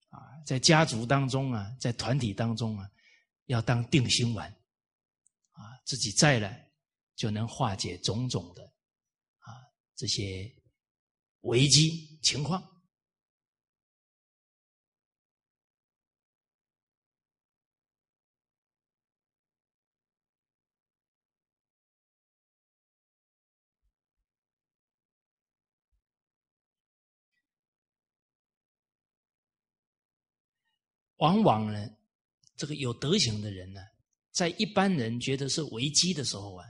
[0.09, 2.87] 啊，在家族当中啊，在团体当中啊，
[3.47, 4.47] 要当定心丸
[5.53, 6.55] 啊，自己在了
[7.15, 8.63] 就能化解种种的
[9.39, 9.57] 啊
[9.95, 10.55] 这些。
[11.41, 12.61] 危机情况，
[31.17, 31.87] 往往呢，
[32.55, 33.81] 这个有德行的人呢，
[34.31, 36.65] 在一般人觉得是危机的时候啊，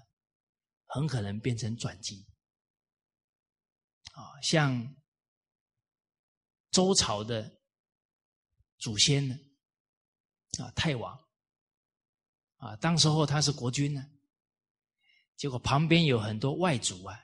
[0.87, 2.25] 很可能变成转机。
[4.13, 4.95] 啊，像
[6.69, 7.61] 周朝的
[8.77, 9.35] 祖先呢，
[10.59, 11.17] 啊，太王，
[12.57, 14.05] 啊，当时候他是国君呢，
[15.37, 17.17] 结果旁边有很多外族啊，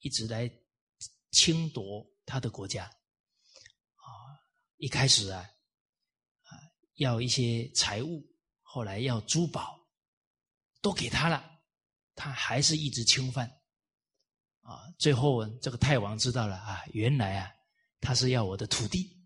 [0.00, 0.50] 一直来
[1.30, 4.08] 侵夺他的国家，啊，
[4.76, 5.40] 一开始啊，
[6.44, 6.58] 啊，
[6.94, 8.26] 要一些财物，
[8.62, 9.78] 后来要珠宝，
[10.80, 11.60] 都给他了，
[12.14, 13.59] 他还是一直侵犯。
[14.70, 17.50] 啊，最后这个太王知道了啊，原来啊，
[18.00, 19.20] 他是要我的土地，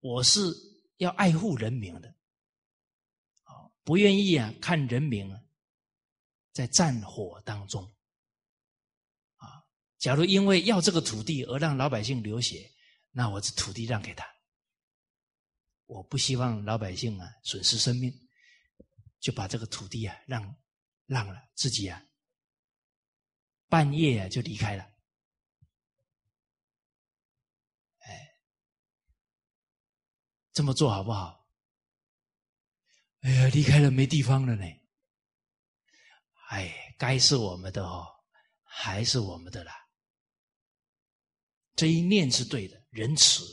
[0.00, 0.40] 我是
[0.98, 2.08] 要爱护人民的，
[3.44, 5.40] 啊，不愿意啊看人民啊
[6.52, 7.82] 在战火当中，
[9.36, 9.64] 啊，
[9.96, 12.70] 假如因为要这个土地而让老百姓流血，
[13.10, 14.26] 那我这土地让给他，
[15.86, 18.12] 我不希望老百姓啊损失生命，
[19.18, 20.54] 就把这个土地啊让
[21.06, 22.04] 让了自己啊。
[23.74, 24.84] 半夜啊，就离开了。
[28.02, 28.38] 哎，
[30.52, 31.44] 这么做好不好？
[33.22, 34.64] 哎呀，离开了没地方了呢。
[36.50, 38.06] 哎，该是我们的哦，
[38.62, 39.72] 还是我们的啦。
[41.74, 43.44] 这一念是对的，仁慈。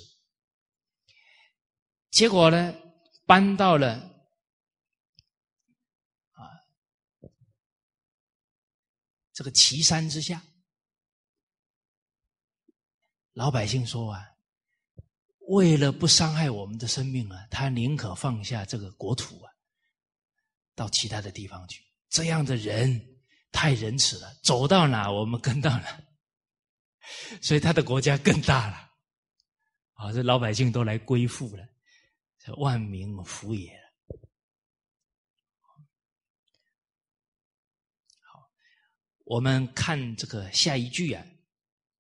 [2.12, 2.76] 结果呢，
[3.26, 4.21] 搬到了。
[9.34, 10.42] 这个岐山之下，
[13.34, 14.30] 老百姓说啊，
[15.48, 19.52] 为了不伤害我们的生命啊，他宁可放下这个国土啊，
[20.76, 21.84] 到其他的地方去。
[22.10, 23.22] 这样的人
[23.52, 26.04] 太仁慈了，走到哪我们跟到哪，
[27.42, 28.92] 所以他的国家更大了。
[29.94, 31.66] 啊，这老百姓都来归附了，
[32.58, 33.84] 万民福也了。
[38.20, 38.50] 好，
[39.32, 41.26] 我们看这个下一句啊，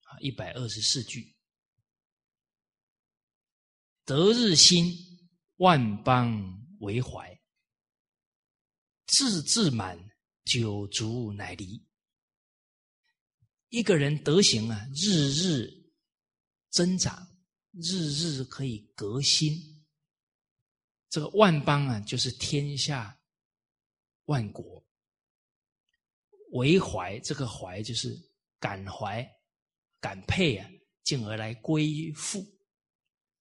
[0.01, 1.33] 啊，一百二十四句。
[4.03, 4.93] 得日新，
[5.55, 7.25] 万邦为怀；
[9.05, 9.97] 志志满，
[10.43, 11.81] 九族乃离。
[13.69, 15.71] 一个人德行啊，日日
[16.69, 17.25] 增长，
[17.71, 19.57] 日日可以革新。
[21.07, 23.17] 这个万邦啊，就是天下
[24.25, 24.80] 万国
[26.51, 27.19] 为怀。
[27.19, 28.17] 这个怀就是
[28.59, 29.27] 感怀、
[29.99, 30.69] 感佩啊，
[31.03, 32.45] 进而来归附。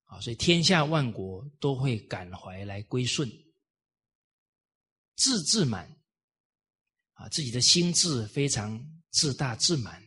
[0.05, 3.31] 啊，所以天下万国都会感怀来归顺，
[5.15, 5.89] 自自满，
[7.13, 8.77] 啊，自己的心智非常
[9.11, 10.05] 自大自满，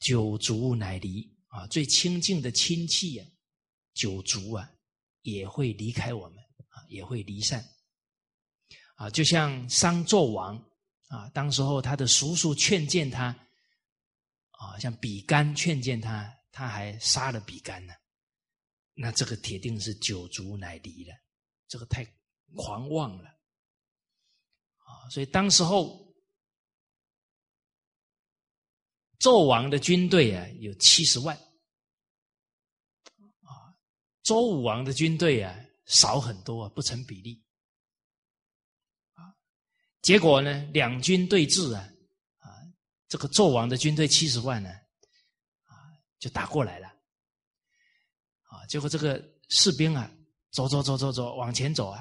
[0.00, 3.26] 九族乃离啊，最亲近的亲戚啊，
[3.94, 4.70] 九族啊，
[5.22, 6.38] 也会离开我们
[6.68, 7.66] 啊，也会离散，
[8.96, 10.62] 啊，就像商纣王
[11.06, 13.26] 啊，当时候他的叔叔劝谏他，
[14.50, 17.94] 啊，像比干劝谏他，他还杀了比干呢。
[18.94, 21.14] 那这个铁定是九族乃离了，
[21.68, 22.04] 这个太
[22.54, 23.28] 狂妄了
[24.78, 25.10] 啊！
[25.10, 26.12] 所以当时候
[29.20, 31.36] 纣王的军队啊有七十万
[33.42, 33.76] 啊，
[34.22, 35.54] 周武王的军队啊
[35.84, 37.45] 少很多，不成比例。
[40.06, 41.82] 结果呢，两军对峙啊
[42.38, 42.46] 啊，
[43.08, 44.70] 这个纣王的军队七十万呢
[45.64, 45.74] 啊
[46.20, 46.86] 就打过来了。
[46.86, 50.08] 啊结果这个士兵啊，
[50.52, 52.00] 走走走走走，往前走啊，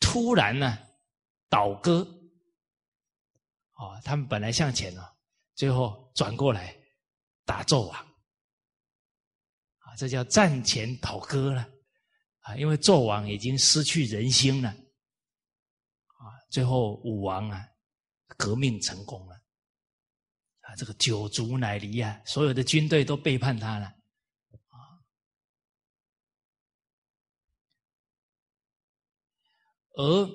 [0.00, 0.78] 突然呢，
[1.48, 2.00] 倒戈，
[3.72, 5.02] 哦，他们本来向前哦，
[5.54, 6.76] 最后转过来
[7.46, 7.98] 打纣王，
[9.78, 11.66] 啊，这叫战前倒戈了，
[12.40, 14.76] 啊，因为纣王已经失去人心了，
[16.54, 17.68] 最后武王啊，
[18.36, 19.34] 革命成功了，
[20.60, 23.86] 啊，这个九族乃离啊，所有的军队都背叛他了
[24.68, 25.02] 啊。
[29.96, 30.28] 而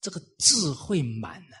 [0.00, 1.56] 这个智慧满呢，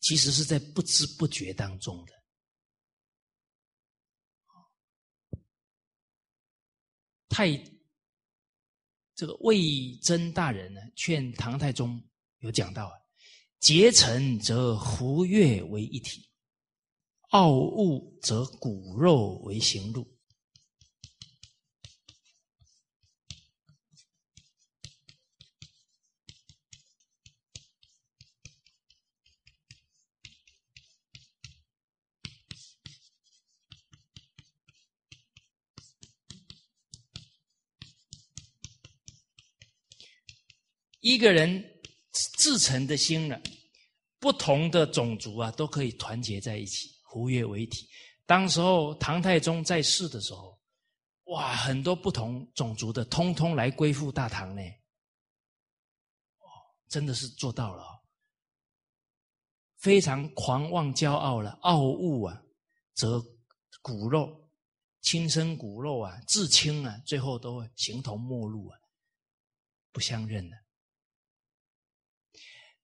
[0.00, 2.12] 其实是在不知不觉当中的。
[7.30, 7.48] 太
[9.16, 12.00] 这个魏征大人呢，劝唐太宗
[12.40, 12.92] 有讲到啊：
[13.58, 16.28] 结成则胡越为一体，
[17.30, 20.06] 傲物则骨肉为行路。
[41.06, 41.64] 一个人
[42.34, 43.40] 自成的心了，
[44.18, 47.88] 不同的种族啊，都可以团结在一起，胡越为体。
[48.26, 50.58] 当时候唐太宗在世的时候，
[51.26, 54.60] 哇，很多不同种族的，通通来归附大唐呢。
[56.40, 56.50] 哦，
[56.88, 58.00] 真的是做到了哦，
[59.76, 62.42] 非常狂妄骄傲了，傲物啊，
[62.94, 63.24] 则
[63.80, 64.50] 骨肉
[65.02, 68.76] 亲生骨肉啊，至亲啊，最后都形同陌路啊，
[69.92, 70.65] 不相认了。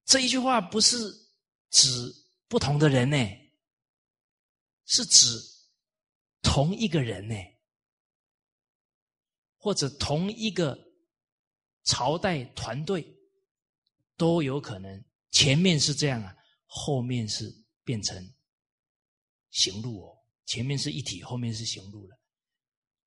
[0.04, 0.96] 这一句话不是
[1.70, 1.88] 指
[2.48, 3.16] 不同的人呢，
[4.84, 5.40] 是指
[6.42, 7.34] 同一个人呢，
[9.56, 10.76] 或者同一个
[11.84, 13.06] 朝代团队
[14.16, 15.04] 都有可能。
[15.30, 16.36] 前面是这样啊，
[16.66, 17.50] 后面是
[17.84, 18.34] 变成
[19.50, 20.18] 行路哦。
[20.44, 22.16] 前面是一体，后面是行路了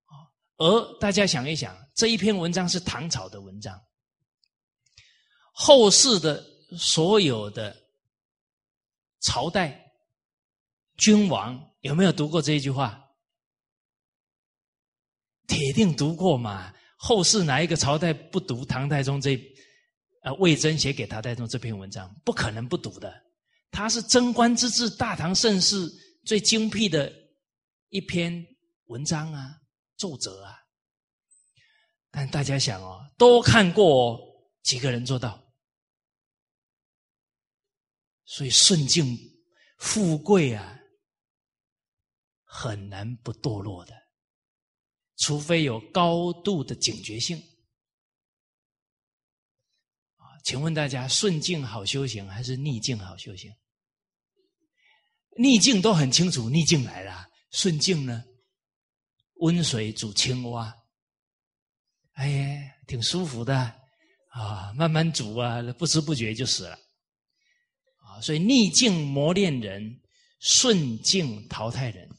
[0.05, 0.15] 啊。
[0.57, 3.79] 而大家想一想，这一篇文章是唐朝的文章，
[5.51, 6.54] 后世的。
[6.77, 7.75] 所有的
[9.21, 9.91] 朝代
[10.97, 13.01] 君王有没有读过这一句话？
[15.47, 16.73] 铁定读过嘛？
[16.97, 19.39] 后世哪一个朝代不读唐太宗这
[20.23, 22.11] 呃魏征写给唐太宗这篇文章？
[22.25, 23.13] 不可能不读的。
[23.69, 25.87] 他是贞观之治、大唐盛世
[26.25, 27.13] 最精辟的
[27.89, 28.43] 一篇
[28.85, 29.59] 文章啊，
[29.97, 30.57] 奏折啊。
[32.09, 34.19] 但大家想哦，都看过，
[34.63, 35.44] 几个人做到？
[38.25, 39.17] 所以顺境、
[39.77, 40.79] 富贵啊，
[42.43, 43.93] 很难不堕落的。
[45.17, 47.37] 除非有高度的警觉性。
[50.17, 53.53] 啊，请问大家，顺境好修行还是逆境好修行？
[55.37, 57.29] 逆境都很清楚，逆境来了。
[57.51, 58.23] 顺境呢？
[59.35, 60.73] 温水煮青蛙，
[62.13, 63.53] 哎呀，挺舒服的
[64.29, 66.79] 啊，慢慢煮啊，不知不觉就死了。
[68.21, 70.01] 所以逆境磨练人，
[70.39, 72.09] 顺境淘汰人。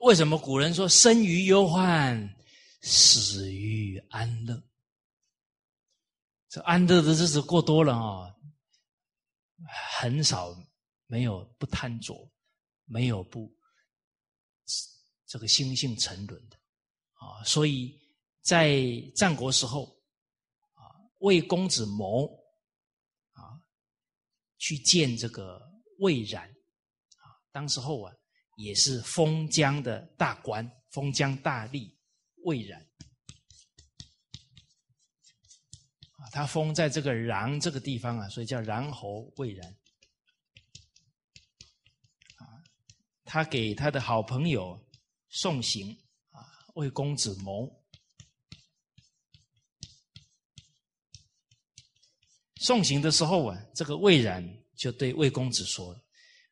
[0.00, 2.36] 为什么古人说生于忧患，
[2.82, 4.62] 死于安乐？
[6.48, 8.34] 这安乐的日子过多了啊，
[9.98, 10.56] 很少
[11.06, 12.30] 没有不贪着，
[12.84, 13.52] 没有不
[15.26, 16.57] 这个心性沉沦的
[17.18, 17.44] 啊。
[17.44, 17.96] 所以
[18.40, 18.80] 在
[19.14, 19.84] 战国时候
[20.74, 20.82] 啊，
[21.18, 22.26] 魏公子谋
[23.32, 23.60] 啊
[24.58, 25.60] 去见这个
[25.98, 28.12] 魏冉啊，当时候啊
[28.56, 31.94] 也是封疆的大官，封疆大吏
[32.44, 32.84] 魏冉。
[36.30, 39.66] 他封在这个穰这个地方啊，所以叫穰侯魏然。
[42.36, 42.44] 啊，
[43.24, 44.78] 他给他的好朋友
[45.30, 45.96] 送行
[46.78, 47.68] 魏公子谋
[52.60, 54.42] 送行的时候啊，这个魏然
[54.76, 55.92] 就对魏公子说：“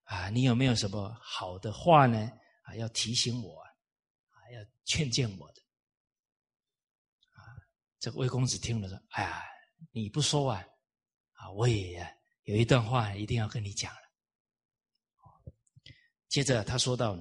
[0.02, 2.18] 啊，你有没有什么好的话呢？
[2.62, 5.62] 啊，要提醒我啊，要劝谏我的。”
[7.30, 7.38] 啊，
[8.00, 9.42] 这个魏公子听了说：“哎呀。”
[9.92, 10.64] 你不说啊，
[11.32, 12.02] 啊，我也
[12.44, 14.00] 有一段话一定要跟你讲了。
[16.28, 17.14] 接着他说到：“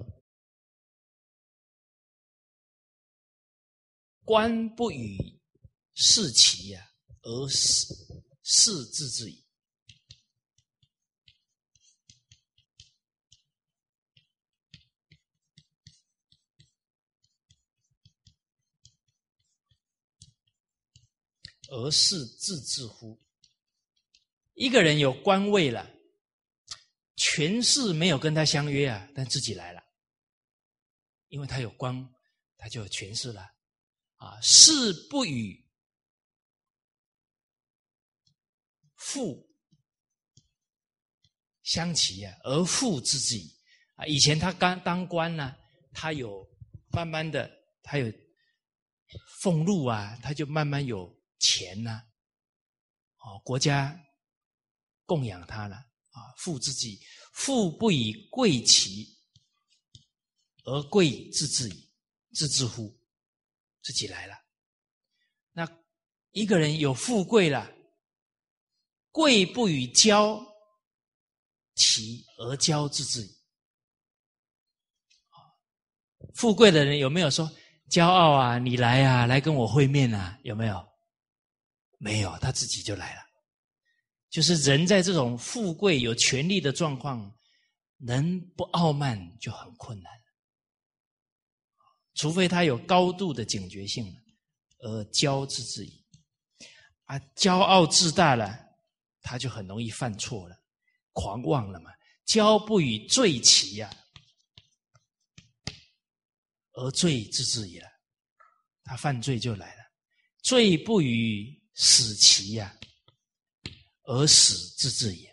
[4.25, 5.39] 官不与
[5.93, 7.93] 士齐呀，而士
[8.43, 9.45] 士自治矣。
[21.67, 23.21] 而是自治乎？
[24.53, 25.91] 一个人有官位了，
[27.15, 29.83] 权势没有跟他相约啊，但自己来了，
[31.27, 32.07] 因为他有官，
[32.57, 33.54] 他就有权势了。
[34.25, 35.65] 啊，事不与
[38.95, 39.47] 富
[41.63, 43.55] 相齐啊，而富之己
[43.95, 44.05] 啊。
[44.05, 45.55] 以前他刚当官呢，
[45.93, 46.45] 他有
[46.91, 47.49] 慢慢的，
[47.83, 48.11] 他有
[49.41, 51.13] 俸禄啊，他就慢慢有。
[51.37, 52.01] 钱呢？
[53.17, 53.93] 哦，国家
[55.05, 56.33] 供养他了啊！
[56.37, 56.99] 富自己，
[57.33, 59.05] 富不以贵齐，
[60.63, 61.91] 而贵自治矣，
[62.31, 62.97] 自治乎？
[63.85, 64.35] 自己来了。
[65.51, 65.69] 那
[66.31, 67.71] 一个人有富贵了，
[69.11, 70.43] 贵不与骄
[71.75, 73.29] 其而骄自治矣。
[76.33, 77.47] 富贵的人有没有说
[77.91, 78.57] 骄傲啊？
[78.57, 80.39] 你来啊，来跟我会面啊？
[80.41, 80.83] 有没有？
[81.99, 83.21] 没有，他自己就来了。
[84.31, 87.31] 就是人在这种富贵、有权力的状况，
[87.97, 90.11] 能不傲慢就很困难。
[92.15, 94.11] 除非他有高度的警觉性，
[94.79, 96.03] 而骄之至矣。
[97.03, 98.57] 啊，骄傲自大了，
[99.21, 100.57] 他就很容易犯错了，
[101.11, 101.91] 狂妄了嘛。
[102.25, 103.95] 骄不与罪齐呀，
[106.71, 107.87] 而罪之至矣了，
[108.83, 109.83] 他犯罪就来了。
[110.41, 112.75] 罪不与死其呀，
[114.03, 115.31] 而死之至也。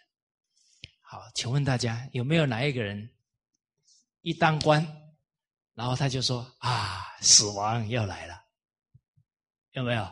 [1.01, 3.11] 好，请问大家有没有哪一个人
[4.21, 4.87] 一当官，
[5.75, 8.43] 然后他就说啊，死亡要来了，
[9.73, 10.03] 有没有？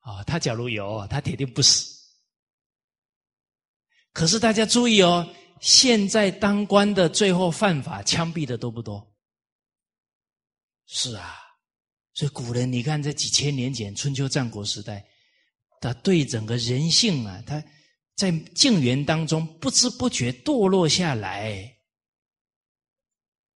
[0.00, 1.94] 啊，他假如有，他铁定不死。
[4.12, 5.28] 可是大家注意哦，
[5.60, 9.14] 现在当官的最后犯法枪毙的多不多？
[10.86, 11.42] 是啊。
[12.14, 15.06] 所以古人，你看，在几千年前春秋战国时代，
[15.82, 17.62] 他对整个人性啊，他
[18.14, 21.75] 在静园当中不知不觉堕落下来，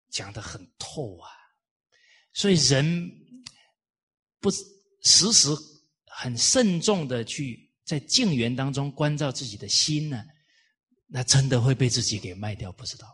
[0.09, 1.29] 讲的很透啊。
[2.33, 3.09] 所以人
[4.39, 5.49] 不时时
[6.05, 10.23] 很慎重的去在静园当中关照自己的心呢，
[11.07, 13.07] 那真的会被自己给卖掉，不知道。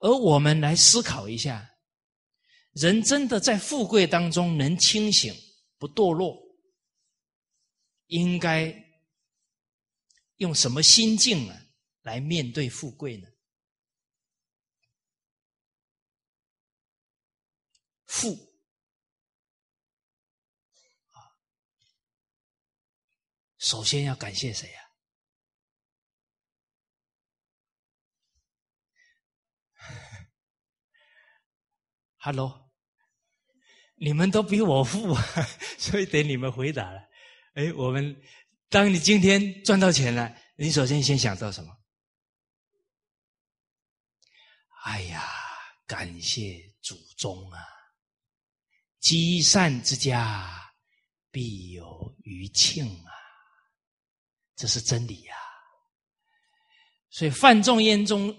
[0.00, 1.66] 而我们来思考一下。
[2.74, 5.34] 人真的在富贵当中能清醒
[5.76, 6.40] 不堕落，
[8.06, 8.72] 应该
[10.36, 11.54] 用什么心境呢
[12.02, 13.28] 来面对富贵呢？
[18.10, 18.34] 富
[21.12, 21.30] 啊！
[23.58, 24.90] 首先要感谢谁呀、啊？
[32.18, 32.68] 哈喽，
[33.94, 35.22] 你们都比我富啊，
[35.78, 37.00] 所以得你们回答了。
[37.54, 38.20] 哎，我们
[38.68, 41.72] 当你今天赚到钱了，你首先先想到什么？
[44.84, 45.22] 哎呀，
[45.86, 47.79] 感谢祖宗啊！
[49.00, 50.72] 积善之家
[51.30, 53.12] 必有余庆啊，
[54.54, 55.34] 这是真理呀。
[57.08, 58.32] 所以范仲淹中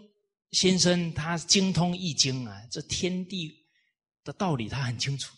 [0.51, 3.51] 先生他精通易经啊，这天地
[4.23, 5.35] 的道理他很清楚，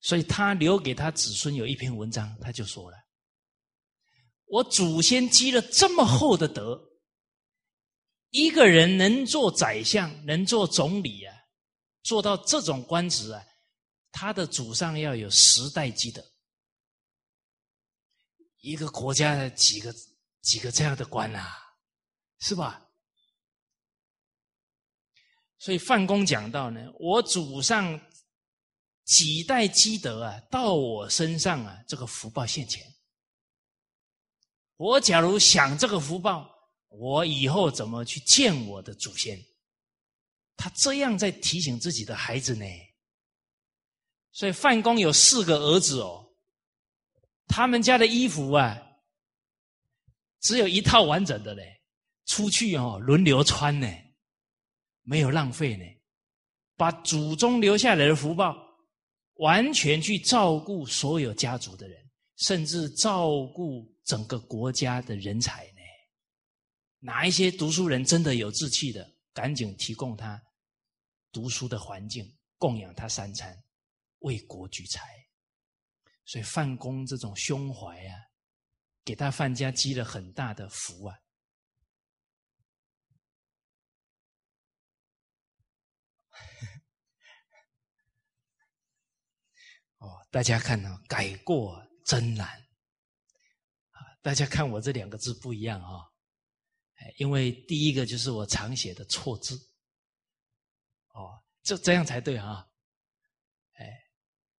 [0.00, 2.98] 所以他留给他子孙有一篇文章，他就说了
[4.46, 6.80] ：“我祖先积了这么厚的德，
[8.30, 11.34] 一个人能做宰相，能做总理啊，
[12.02, 13.42] 做到这种官职啊，
[14.12, 16.24] 他的祖上要有十代积德，
[18.60, 19.94] 一个国家的几个
[20.42, 21.56] 几个这样的官啊。”
[22.42, 22.88] 是吧？
[25.58, 28.00] 所以范公讲到呢，我祖上
[29.04, 32.90] 几代积德啊，到我身上啊，这个福报现前。
[34.76, 36.50] 我假如想这个福报，
[36.88, 39.38] 我以后怎么去见我的祖先？
[40.56, 42.64] 他这样在提醒自己的孩子呢。
[44.32, 46.32] 所以范公有四个儿子哦，
[47.46, 48.80] 他们家的衣服啊，
[50.40, 51.78] 只有一套完整的嘞。
[52.26, 53.88] 出去哦，轮流穿呢，
[55.02, 55.84] 没有浪费呢，
[56.76, 58.56] 把祖宗留下来的福报，
[59.34, 61.98] 完全去照顾所有家族的人，
[62.36, 65.80] 甚至照顾整个国家的人才呢。
[67.00, 70.40] 哪一些读书人真的有志气的，赶紧提供他
[71.32, 73.60] 读书的环境，供养他三餐，
[74.20, 75.08] 为国举才。
[76.24, 78.14] 所以范公这种胸怀啊，
[79.04, 81.16] 给他范家积了很大的福啊。
[89.98, 92.48] 哦，大家看呢，改过真难
[93.90, 94.00] 啊！
[94.22, 96.08] 大家看我这两个字不一样啊，
[97.16, 99.56] 因为第一个就是我常写的错字，
[101.14, 102.69] 哦，这这样才对啊！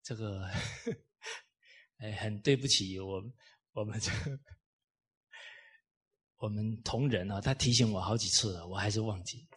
[0.03, 0.43] 这个，
[1.97, 3.23] 哎，很对不起我，
[3.73, 4.11] 我们这
[6.37, 9.47] 我们同仁啊，他提醒我好几次了，我还是忘记，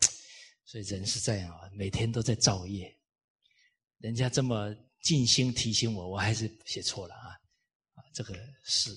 [0.64, 2.98] 所以人是这样啊，每天都在造业，
[3.98, 4.74] 人家这么。
[5.04, 7.28] 尽心提醒我，我还是写错了啊！
[7.92, 8.90] 啊，这个是，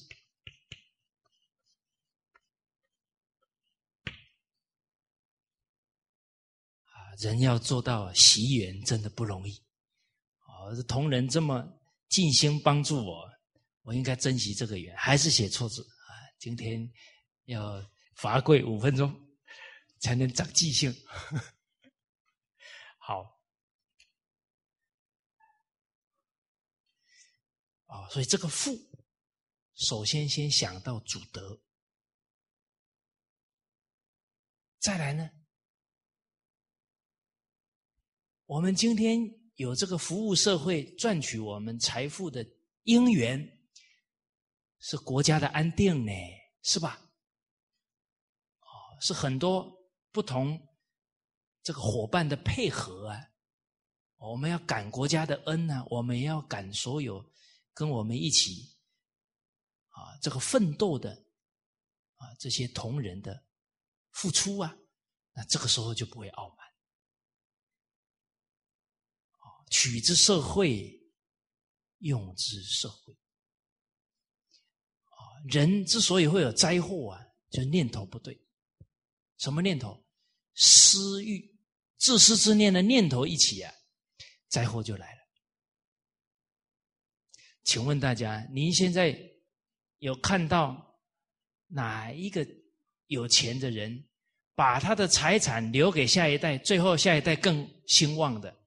[7.19, 9.61] 人要做到习缘真的不容易。
[10.68, 11.65] 我是，同仁这么
[12.10, 13.26] 尽心帮助我，
[13.84, 16.11] 我应该珍惜这个缘，还是写错字啊！
[16.38, 16.91] 今天
[17.45, 17.81] 要
[18.18, 19.10] 罚跪五分钟，
[20.02, 20.94] 才能长记性。
[22.99, 23.39] 好。
[27.85, 28.77] 啊，所以这个富，
[29.76, 31.61] 首先先想到祖德，
[34.80, 35.30] 再来呢，
[38.45, 39.18] 我们今天
[39.58, 42.44] 有这个服务社会、赚取我们财富的
[42.84, 43.60] 因缘，
[44.80, 46.12] 是国家的安定呢，
[46.64, 47.00] 是吧？
[48.62, 48.68] 哦，
[49.02, 49.72] 是很多
[50.12, 50.60] 不同
[51.62, 53.30] 这个伙伴的配合啊，
[54.18, 57.24] 我们要感国家的恩呢，我们要感所有。
[57.74, 58.76] 跟我们一起
[59.90, 61.12] 啊，这个奋斗的
[62.16, 63.46] 啊，这些同仁的
[64.14, 64.76] 付出啊，
[65.34, 66.66] 那这个时候就不会傲慢。
[69.69, 70.99] 取之社会，
[71.99, 73.14] 用之社会。
[75.06, 75.19] 啊，
[75.49, 78.39] 人之所以会有灾祸啊，就念头不对。
[79.38, 80.03] 什么念头？
[80.56, 81.56] 私欲、
[81.98, 83.72] 自私自念的念头一起啊，
[84.48, 85.19] 灾祸就来了。
[87.64, 89.15] 请问大家，您现在
[89.99, 90.99] 有看到
[91.68, 92.48] 哪一个
[93.07, 94.07] 有钱的人
[94.56, 98.57] 把他的财产留给下一代，最后下一代更兴旺的？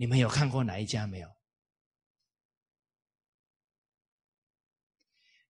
[0.00, 1.28] 你们有看过哪一家没有？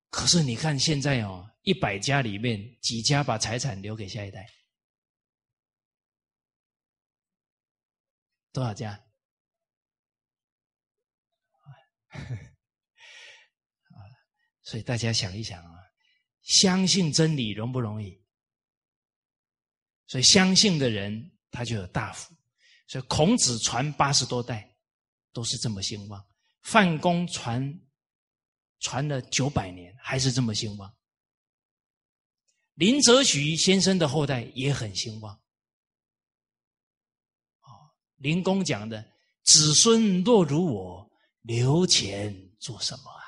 [0.09, 4.45] 可是你看现在哦，一百家里面几家把财产留给下一代？
[8.51, 8.91] 多少家？
[12.09, 12.27] 啊，
[14.63, 15.79] 所以大家想一想啊，
[16.43, 18.21] 相信真理容不容易？
[20.09, 22.35] 所以相信的人他就有大福。
[22.91, 24.77] 所以孔子传八十多代
[25.33, 26.27] 都是这么兴旺，
[26.63, 27.81] 范公传
[28.81, 30.93] 传了九百年还是这么兴旺，
[32.75, 35.41] 林则徐先生的后代也很兴旺。
[37.61, 39.09] 哦，林公讲的
[39.47, 41.09] ：“子孙若如我，
[41.43, 43.23] 留钱做什么啊？”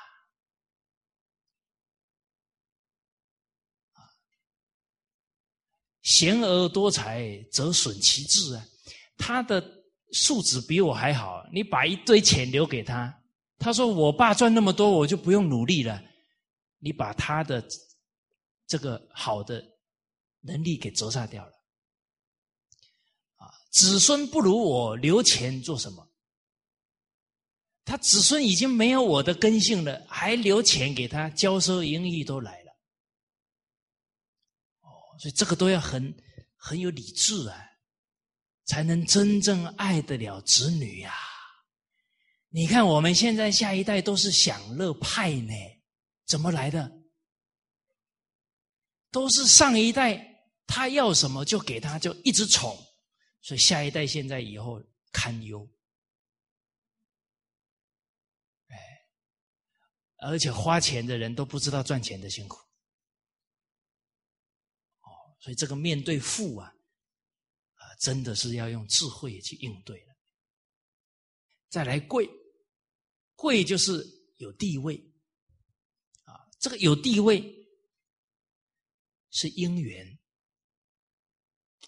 [6.03, 8.67] 贤而多财，则损其志啊！
[9.17, 9.63] 他的
[10.11, 13.13] 素质比我还好，你把一堆钱留给他，
[13.57, 16.03] 他说：“我爸赚那么多，我就不用努力了。”
[16.79, 17.65] 你把他的
[18.67, 19.63] 这个好的
[20.41, 21.51] 能力给折煞掉了
[23.37, 23.47] 啊！
[23.71, 26.05] 子孙不如我，留钱做什么？
[27.85, 32.71] 他子孙已经没有我的根性了，还留钱给他，骄奢淫逸都来了。
[34.81, 36.13] 哦所以这个都要很
[36.57, 37.57] 很有理智啊，
[38.65, 41.13] 才能真正爱得了子女呀。
[42.49, 45.53] 你看我们现在下一代都是享乐派呢，
[46.25, 46.91] 怎么来的？
[49.09, 52.75] 都是上一代他要什么就给他，就一直宠，
[53.41, 54.81] 所以下一代现在以后
[55.11, 55.67] 堪忧。
[58.69, 58.77] 哎，
[60.17, 62.57] 而且花钱的人都不知道赚钱的辛苦。
[65.01, 65.09] 哦
[65.39, 66.73] 所以这个面对富，啊，
[67.99, 70.15] 真的是要用智慧去应对了。
[71.69, 72.29] 再来贵，
[73.35, 74.05] 贵就是
[74.37, 74.95] 有地位，
[76.23, 77.43] 啊，这个有地位
[79.31, 80.19] 是因缘，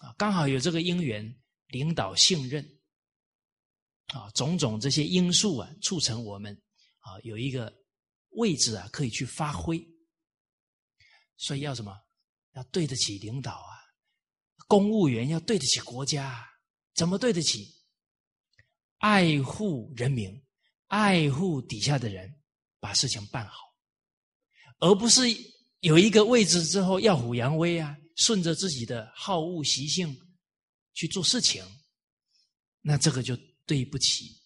[0.00, 2.78] 啊，刚好有这个因缘，领导信任，
[4.08, 6.54] 啊，种种这些因素啊，促成我们
[6.98, 7.72] 啊有一个
[8.30, 9.84] 位置啊可以去发挥。
[11.36, 11.94] 所以要什么？
[12.54, 13.75] 要对得起领导啊，
[14.66, 16.46] 公务员要对得起国家，
[16.94, 17.74] 怎么对得起？
[18.98, 20.42] 爱护人民，
[20.86, 22.40] 爱护底下的人，
[22.80, 23.54] 把事情办好，
[24.78, 25.22] 而不是
[25.80, 30.16] 有一个位置之后耀武扬威啊，顺着自己的好恶习性
[30.94, 31.64] 去做事情，
[32.80, 33.36] 那这个就
[33.66, 34.40] 对不起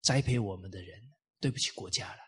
[0.00, 1.00] 栽培我们的人，
[1.40, 2.20] 对不起国家了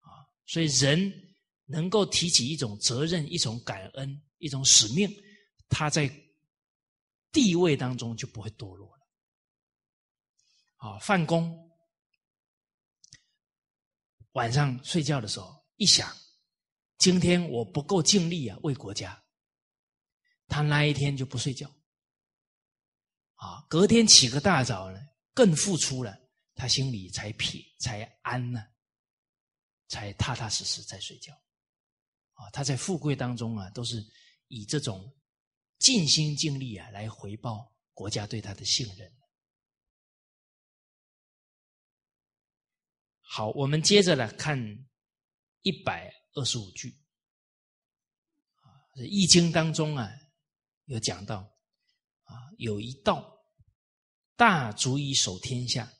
[0.00, 0.26] 啊！
[0.46, 1.28] 所以人。
[1.64, 5.08] 能够提起一种责任、一种感恩、一种使命，
[5.72, 6.06] 他在
[7.32, 9.02] 地位当中就不会堕落了。
[10.76, 11.70] 啊，范公
[14.32, 16.14] 晚上睡觉的时候一想，
[16.98, 19.24] 今天我不够尽力啊，为国家，
[20.46, 21.66] 他那一天就不睡觉。
[23.36, 25.00] 啊，隔天起个大早呢，
[25.32, 26.16] 更付出了，
[26.54, 28.62] 他心里才撇才安呢，
[29.88, 31.32] 才踏踏实实在睡觉。
[32.34, 34.04] 啊，他在富贵当中啊，都是
[34.48, 35.12] 以这种
[35.82, 39.12] 尽心尽力啊来回报国家对他的信任。
[43.20, 44.56] 好，我们接着来看
[45.62, 46.96] 一百二十五句
[48.60, 48.70] 啊，
[49.04, 50.08] 《易经》当中啊
[50.84, 51.38] 有讲到
[52.22, 53.36] 啊，有一道
[54.36, 55.92] 大足以守天下，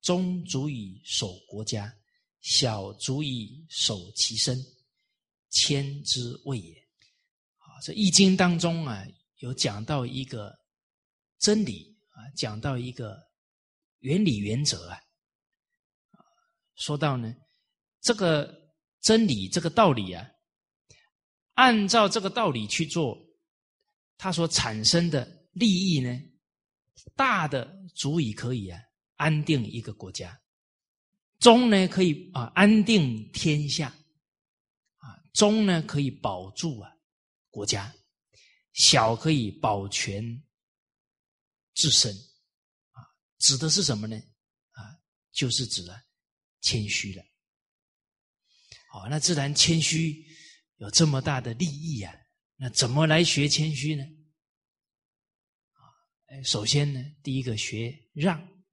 [0.00, 1.92] 中足以守国家，
[2.40, 4.56] 小足以守其身。
[5.52, 6.79] 千之谓也，
[7.82, 9.04] 这《易经》当中啊，
[9.38, 10.54] 有讲到一个
[11.38, 13.18] 真理啊，讲到一个
[14.00, 14.98] 原理原则啊，
[16.76, 17.34] 说到呢，
[18.00, 18.54] 这个
[19.00, 20.26] 真理这个道理啊，
[21.54, 23.18] 按照这个道理去做，
[24.16, 26.18] 它所产生的利益呢，
[27.16, 28.78] 大的足以可以啊
[29.16, 30.38] 安定一个国家，
[31.38, 33.88] 中呢可以啊安定天下。
[34.98, 36.90] 啊中呢可以保住啊
[37.50, 37.94] 国家，
[38.72, 40.22] 小可以保全
[41.74, 42.14] 自身，
[42.92, 43.02] 啊，
[43.38, 44.16] 指的是什么呢？
[44.70, 45.02] 啊，
[45.32, 46.02] 就是指了
[46.60, 47.24] 谦虚了。
[48.92, 50.26] 好，那自然谦虚
[50.76, 52.14] 有这么大的利益啊，
[52.56, 54.04] 那怎么来学谦虚呢？
[55.72, 58.64] 啊，首先呢，第一个学让，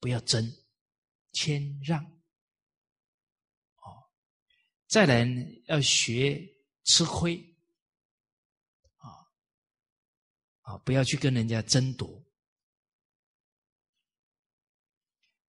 [0.00, 0.52] 不要争，
[1.32, 2.14] 谦让。
[4.88, 6.48] 再来呢，要学
[6.84, 7.36] 吃亏，
[8.98, 9.10] 啊
[10.66, 12.24] 啊，不要去跟人家争夺，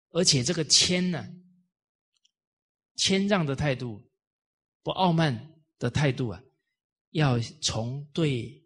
[0.10, 1.28] 而且这个谦呢，
[2.96, 4.08] 谦让的态度，
[4.84, 6.40] 不傲慢的态度啊，
[7.10, 8.64] 要从对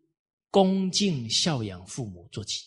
[0.50, 2.66] 恭敬孝养父母做起。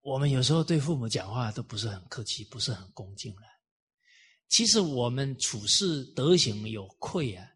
[0.00, 3.42] 我们有时候对父母讲话都不是很客气，不是很恭敬了。
[4.48, 7.49] 其实我们处事德行有愧啊，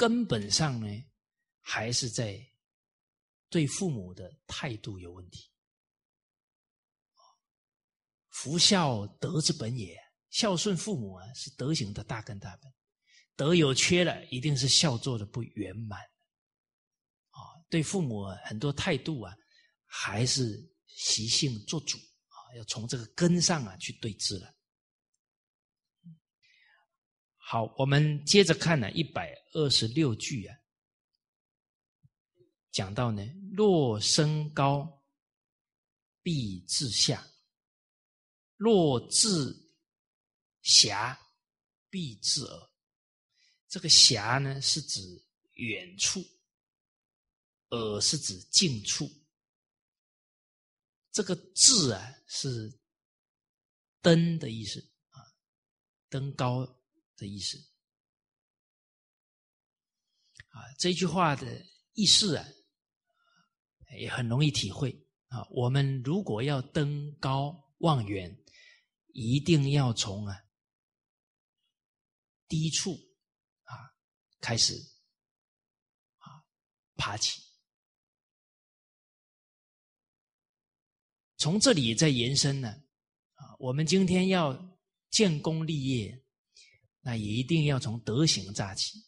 [0.00, 0.88] 根本上呢，
[1.60, 2.40] 还是在
[3.50, 5.50] 对父母的态度有问题。
[8.30, 9.94] 福孝德之本也，
[10.30, 12.72] 孝顺父母啊，是德行的大根大本。
[13.36, 16.00] 德有缺了，一定是孝做的不圆满。
[17.28, 19.34] 啊，对父母很多态度啊，
[19.84, 24.50] 还是习性做主啊，要从这个根上啊去对治了。
[27.52, 30.56] 好，我们接着看呢，一百二十六句啊，
[32.70, 35.02] 讲到呢，若升高，
[36.22, 37.18] 必自下；
[38.56, 39.74] 若自
[40.62, 41.18] 狭，
[41.88, 42.70] 必自耳。
[43.66, 45.00] 这个狭呢，是指
[45.54, 46.20] 远处；
[47.70, 49.10] 耳是指近处。
[51.10, 52.72] 这个字啊，是
[54.00, 55.34] 登的意思啊，
[56.08, 56.64] 登高
[57.20, 57.58] 的意思
[60.48, 60.58] 啊。
[60.78, 62.44] 这句话的意思啊，
[64.00, 64.90] 也很容易体会
[65.28, 65.46] 啊。
[65.50, 68.36] 我们如果要登高望远，
[69.12, 70.36] 一定要从啊
[72.48, 72.92] 低处
[73.64, 73.94] 啊。
[74.40, 74.74] 开始
[76.16, 76.42] 啊，
[76.96, 77.42] 爬起。
[81.36, 82.68] 从这里再延伸呢，
[83.34, 84.78] 啊，我们今天要
[85.10, 86.22] 建功立业，
[87.00, 88.98] 那也一定要从德行扎起，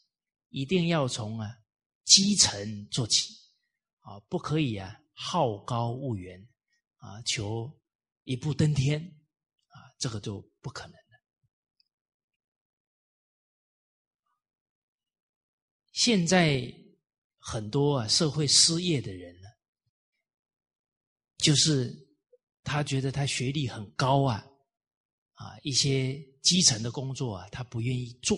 [0.49, 1.49] 一定要从啊
[2.05, 3.35] 基层做起，
[4.01, 6.49] 啊，不可以啊好高骛远，
[6.97, 7.71] 啊求
[8.25, 9.01] 一步登天，
[9.67, 10.99] 啊，这个就不可能了。
[15.93, 16.75] 现在
[17.39, 19.49] 很多啊社会失业的人呢，
[21.37, 21.95] 就是
[22.63, 24.47] 他觉得他学历很高啊，
[25.35, 28.37] 啊一些基层的工作啊他不愿意做，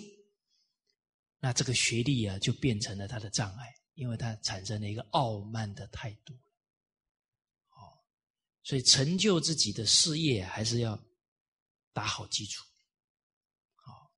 [1.41, 6.35] 那这个学历啊就变成了他的障碍，因为他产生了一个傲慢的态度。
[7.71, 8.05] 哦，
[8.63, 11.03] 所以成就自己的事业还是要
[11.93, 12.65] 打好基础。
[13.75, 14.13] 好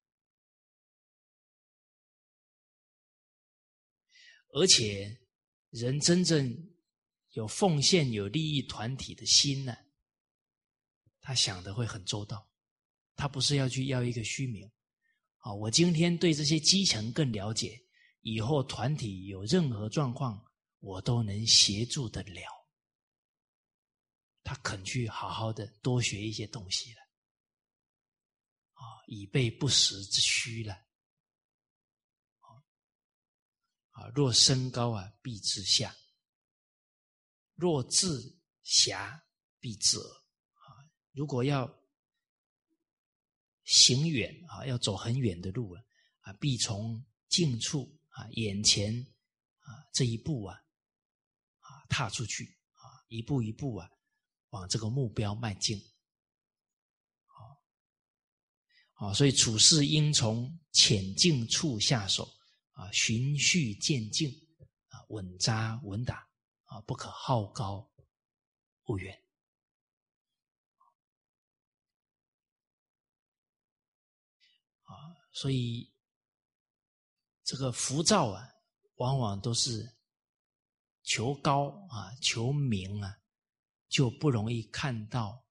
[4.53, 5.21] 而且，
[5.71, 6.75] 人真正
[7.33, 9.77] 有奉献、有利益团体的心呢，
[11.21, 12.51] 他想的会很周到。
[13.16, 14.70] 他不是要去要一个虚名
[15.38, 15.52] 啊！
[15.52, 17.82] 我今天对这些基层更了解，
[18.20, 20.44] 以后团体有任何状况，
[20.80, 22.43] 我都能协助得了。
[24.44, 27.01] 他肯去好好的多学一些东西了，
[28.74, 30.74] 啊，以备不时之需了。
[33.90, 35.90] 啊，若升高啊，必自下；
[37.55, 39.24] 若自狭，
[39.59, 40.01] 必自。
[40.01, 41.66] 啊，如果要
[43.66, 45.82] 行远啊，要走很远的路啊，
[46.20, 48.98] 啊，必从近处啊，眼前
[49.60, 50.56] 啊这一步啊，
[51.60, 53.90] 啊踏出去啊，一步一步啊，
[54.48, 55.78] 往这个目标迈进。
[58.94, 62.32] 啊，所以处事应从浅近处下手。
[62.72, 64.30] 啊，循序渐进，
[64.88, 66.28] 啊，稳扎稳打，
[66.64, 67.90] 啊，不可好高
[68.84, 69.18] 骛远。
[74.82, 74.93] 啊，
[75.37, 75.93] 所以
[77.45, 78.49] 这个浮躁啊，
[78.95, 79.95] 往往都是
[81.03, 83.19] 求高啊，求名啊，
[83.87, 85.45] 就不容易看到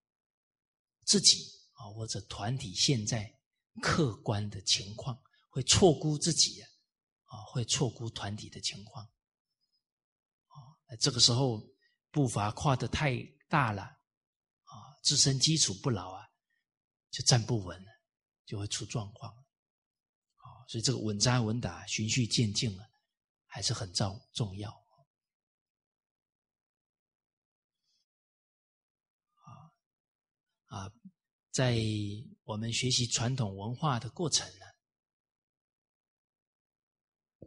[1.03, 3.31] 自己啊或者团体现在
[3.79, 6.69] 客观的情况，会错估自己啊。
[7.25, 11.61] 啊，会错估团体的情况，啊，这个时候
[12.09, 13.17] 步伐跨得太
[13.49, 16.23] 大了，啊，自身基础不牢啊，
[17.11, 17.91] 就站不稳了，
[18.45, 19.44] 就会出状况，
[20.67, 22.87] 所以这个稳扎稳打、循序渐进啊，
[23.45, 24.71] 还是很重重要，
[29.33, 29.47] 啊
[30.65, 30.91] 啊，
[31.51, 31.77] 在
[32.43, 34.65] 我们学习传统文化的过程呢。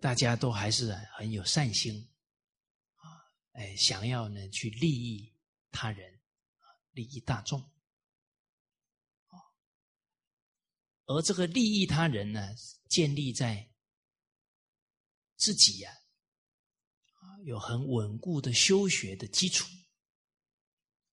[0.00, 2.08] 大家都还是很有善心，
[2.94, 3.02] 啊，
[3.54, 5.34] 哎，想要呢去利益
[5.72, 6.14] 他人，
[6.60, 7.68] 啊，利益大众，
[11.06, 12.48] 而这个利益他人呢，
[12.88, 13.70] 建立在
[15.36, 15.92] 自己呀，
[17.14, 19.66] 啊，有很稳固的修学的基础，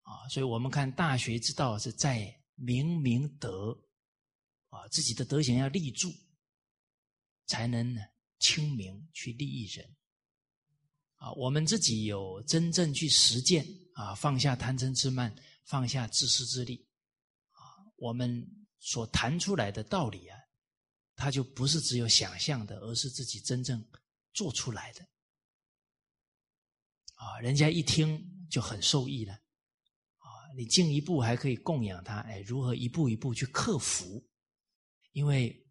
[0.02, 3.78] 啊，所以我们看大学之道是在明明德，
[4.70, 6.12] 啊，自己的德行要立住，
[7.46, 8.02] 才能呢。
[8.38, 9.96] 清明去利益人
[11.16, 11.32] 啊！
[11.32, 15.34] 我们自己有真正去实践啊，放下贪嗔痴慢，
[15.64, 16.86] 放下自私自利
[17.52, 17.58] 啊，
[17.96, 18.46] 我们
[18.78, 20.38] 所谈出来的道理啊，
[21.16, 23.84] 它就不是只有想象的，而是自己真正
[24.34, 25.02] 做出来的
[27.16, 27.40] 啊！
[27.40, 30.28] 人家一听就很受益了啊！
[30.58, 34.22] 你进一步还可以供养他，哎，如何一步一步去克服？
[35.14, 35.66] 因为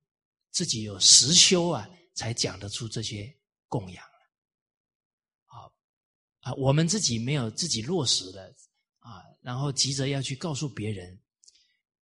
[0.51, 3.37] 自己有实修啊，才讲得出这些
[3.69, 4.03] 供养。
[5.45, 5.69] 啊
[6.41, 8.55] 啊，我们自己没有自己落实的
[9.01, 11.23] 啊，然后急着要去告诉别人，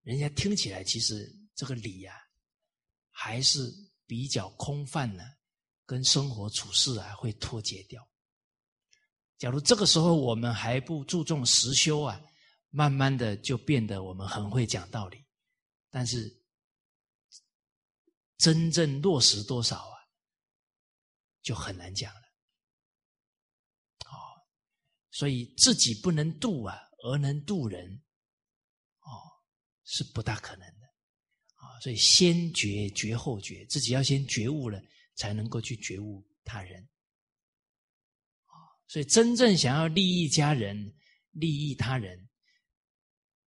[0.02, 2.14] 人家听起来其实这个理呀，
[3.12, 3.72] 还是
[4.06, 5.22] 比较空泛呢，
[5.86, 8.06] 跟生活处事啊会脱节掉。
[9.38, 12.20] 假如这个时候我们还不注重实修啊，
[12.70, 15.24] 慢慢的就变得我们很会讲道理，
[15.90, 16.42] 但是
[18.38, 19.98] 真正落实多少啊，
[21.42, 22.20] 就很难讲了。
[24.06, 24.14] 哦，
[25.10, 28.02] 所以自己不能度啊，而能度人，
[29.00, 29.10] 哦，
[29.84, 30.81] 是不大可能。
[31.82, 34.80] 所以先觉觉后觉，自己要先觉悟了，
[35.16, 36.88] 才能够去觉悟他人。
[38.86, 40.94] 所以，真正想要利益家人、
[41.32, 42.28] 利益他人，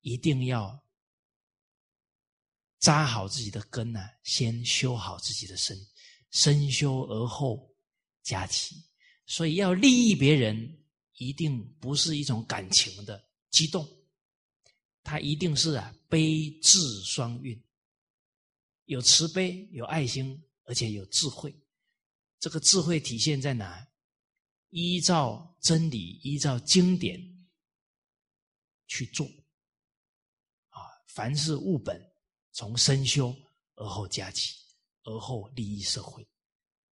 [0.02, 0.84] 一定要
[2.80, 4.00] 扎好自己的根呢。
[4.24, 5.78] 先修好自己的身，
[6.32, 7.72] 身修而后
[8.24, 8.76] 家齐。
[9.28, 10.84] 所以，要利益别人，
[11.18, 13.88] 一定不是一种感情的激动，
[15.04, 17.64] 他一定是啊悲智双运，
[18.86, 21.56] 有慈悲、有爱心，而且有智慧。
[22.40, 23.88] 这个智慧体现在哪？
[24.70, 27.22] 依照真理，依照经典
[28.88, 29.26] 去做
[30.70, 30.82] 啊！
[31.14, 32.02] 凡是务本，
[32.52, 33.36] 从身修
[33.76, 34.56] 而后家齐，
[35.04, 36.28] 而后利益社会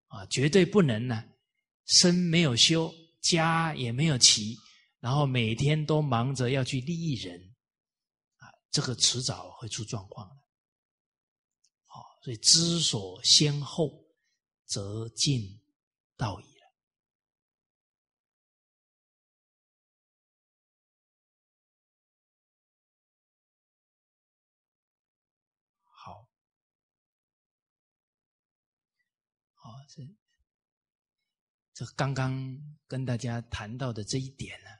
[0.08, 0.26] 啊！
[0.26, 1.24] 绝对不能呢，
[1.86, 2.92] 身没有修，
[3.22, 4.56] 家也没有齐，
[4.98, 7.54] 然后每天都忙着要去利益人
[8.36, 8.46] 啊！
[8.70, 10.36] 这个迟早会出状况的。
[12.20, 14.04] 所以知所先后，
[14.66, 15.62] 则近
[16.16, 16.44] 道矣。
[16.44, 16.50] 了。
[25.86, 26.28] 好，
[29.54, 30.02] 好，这
[31.72, 32.54] 这刚刚
[32.86, 34.70] 跟大家谈到的这一点呢，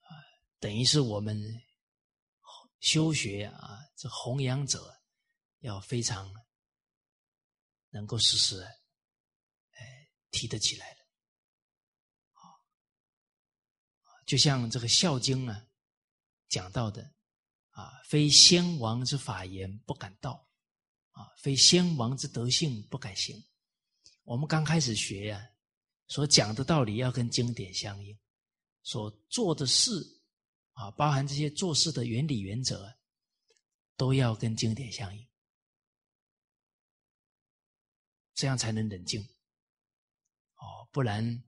[0.00, 0.10] 啊，
[0.58, 1.40] 等于是我们
[2.80, 5.03] 修学啊，这弘扬者
[5.64, 6.30] 要非常
[7.88, 8.60] 能够实时
[9.70, 11.00] 哎提得起来的，
[12.32, 12.44] 啊，
[14.26, 15.66] 就像这个《孝经》啊
[16.48, 17.14] 讲到的
[17.70, 20.46] 啊，非先王之法言不敢道。
[21.12, 23.40] 啊，非先王之德性不敢行。
[24.24, 25.48] 我们刚开始学呀，
[26.08, 28.18] 所讲的道理要跟经典相应，
[28.82, 29.90] 所做的事
[30.72, 32.92] 啊，包含这些做事的原理原则，
[33.96, 35.24] 都要跟经典相应，
[38.34, 39.22] 这样才能冷静。
[40.56, 41.42] 哦，不然，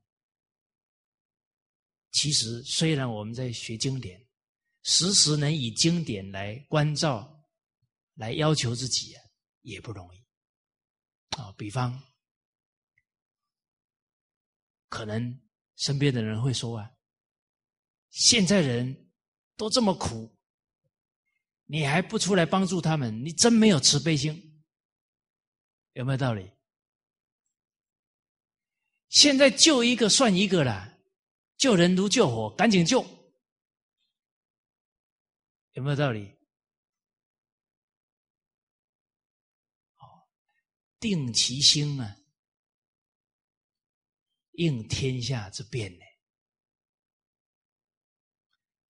[2.11, 4.25] 其实虽然我们在学经典，
[4.83, 7.45] 时时能以经典来关照，
[8.15, 9.23] 来要求自己啊。
[9.63, 10.25] 也不容易
[11.35, 11.51] 啊！
[11.57, 12.01] 比方，
[14.87, 15.41] 可能
[15.75, 16.89] 身边的人会说啊
[18.09, 19.11] ：“现在人
[19.57, 20.33] 都这么苦，
[21.65, 23.25] 你还不出来帮助他们？
[23.25, 24.63] 你真没有慈悲心，
[25.91, 26.49] 有没有道理？”
[29.09, 30.99] 现在救一个算一个了，
[31.57, 33.05] 救人如救火，赶紧救，
[35.71, 36.35] 有没有道理？
[40.99, 42.17] 定其心啊，
[44.53, 46.03] 应天下之变呢。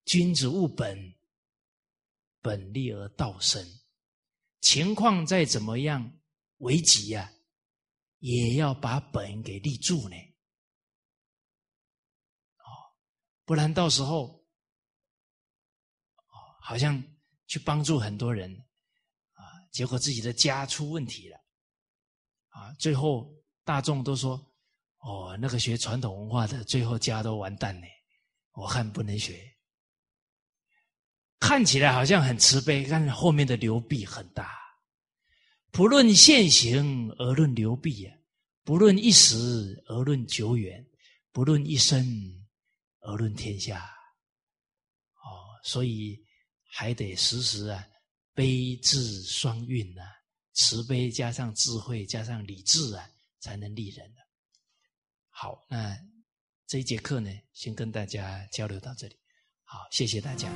[0.05, 1.13] 君子务本，
[2.39, 3.61] 本立而道生。
[4.61, 6.19] 情况再怎么样
[6.59, 7.29] 危急呀，
[8.19, 10.15] 也要把本给立住呢。
[12.57, 12.65] 哦，
[13.45, 14.43] 不然到时候，
[16.27, 17.01] 哦，好像
[17.45, 18.51] 去帮助很多人
[19.33, 19.41] 啊，
[19.71, 21.37] 结果自己的家出问题了。
[22.49, 23.33] 啊，最后
[23.63, 24.35] 大众都说
[24.99, 27.87] ：“哦，那个学传统文化的，最后家都完蛋呢。”
[28.53, 29.55] 我看不能学。
[31.39, 34.57] 看起来好像很慈悲，但是后面的流弊很大。
[35.71, 38.15] 不论现行而论流弊啊，
[38.63, 40.85] 不论一时而论久远，
[41.31, 42.03] 不论一生
[43.01, 43.79] 而论天下。
[45.15, 46.19] 哦，所以
[46.69, 47.87] 还得时时啊，
[48.33, 50.01] 悲智双运呐。
[50.53, 53.07] 慈悲加上智慧加上理智啊，
[53.39, 54.11] 才能利人。
[55.29, 55.95] 好，那
[56.65, 59.15] 这一节课呢，先跟大家交流到这里。
[59.63, 60.51] 好，谢谢大家。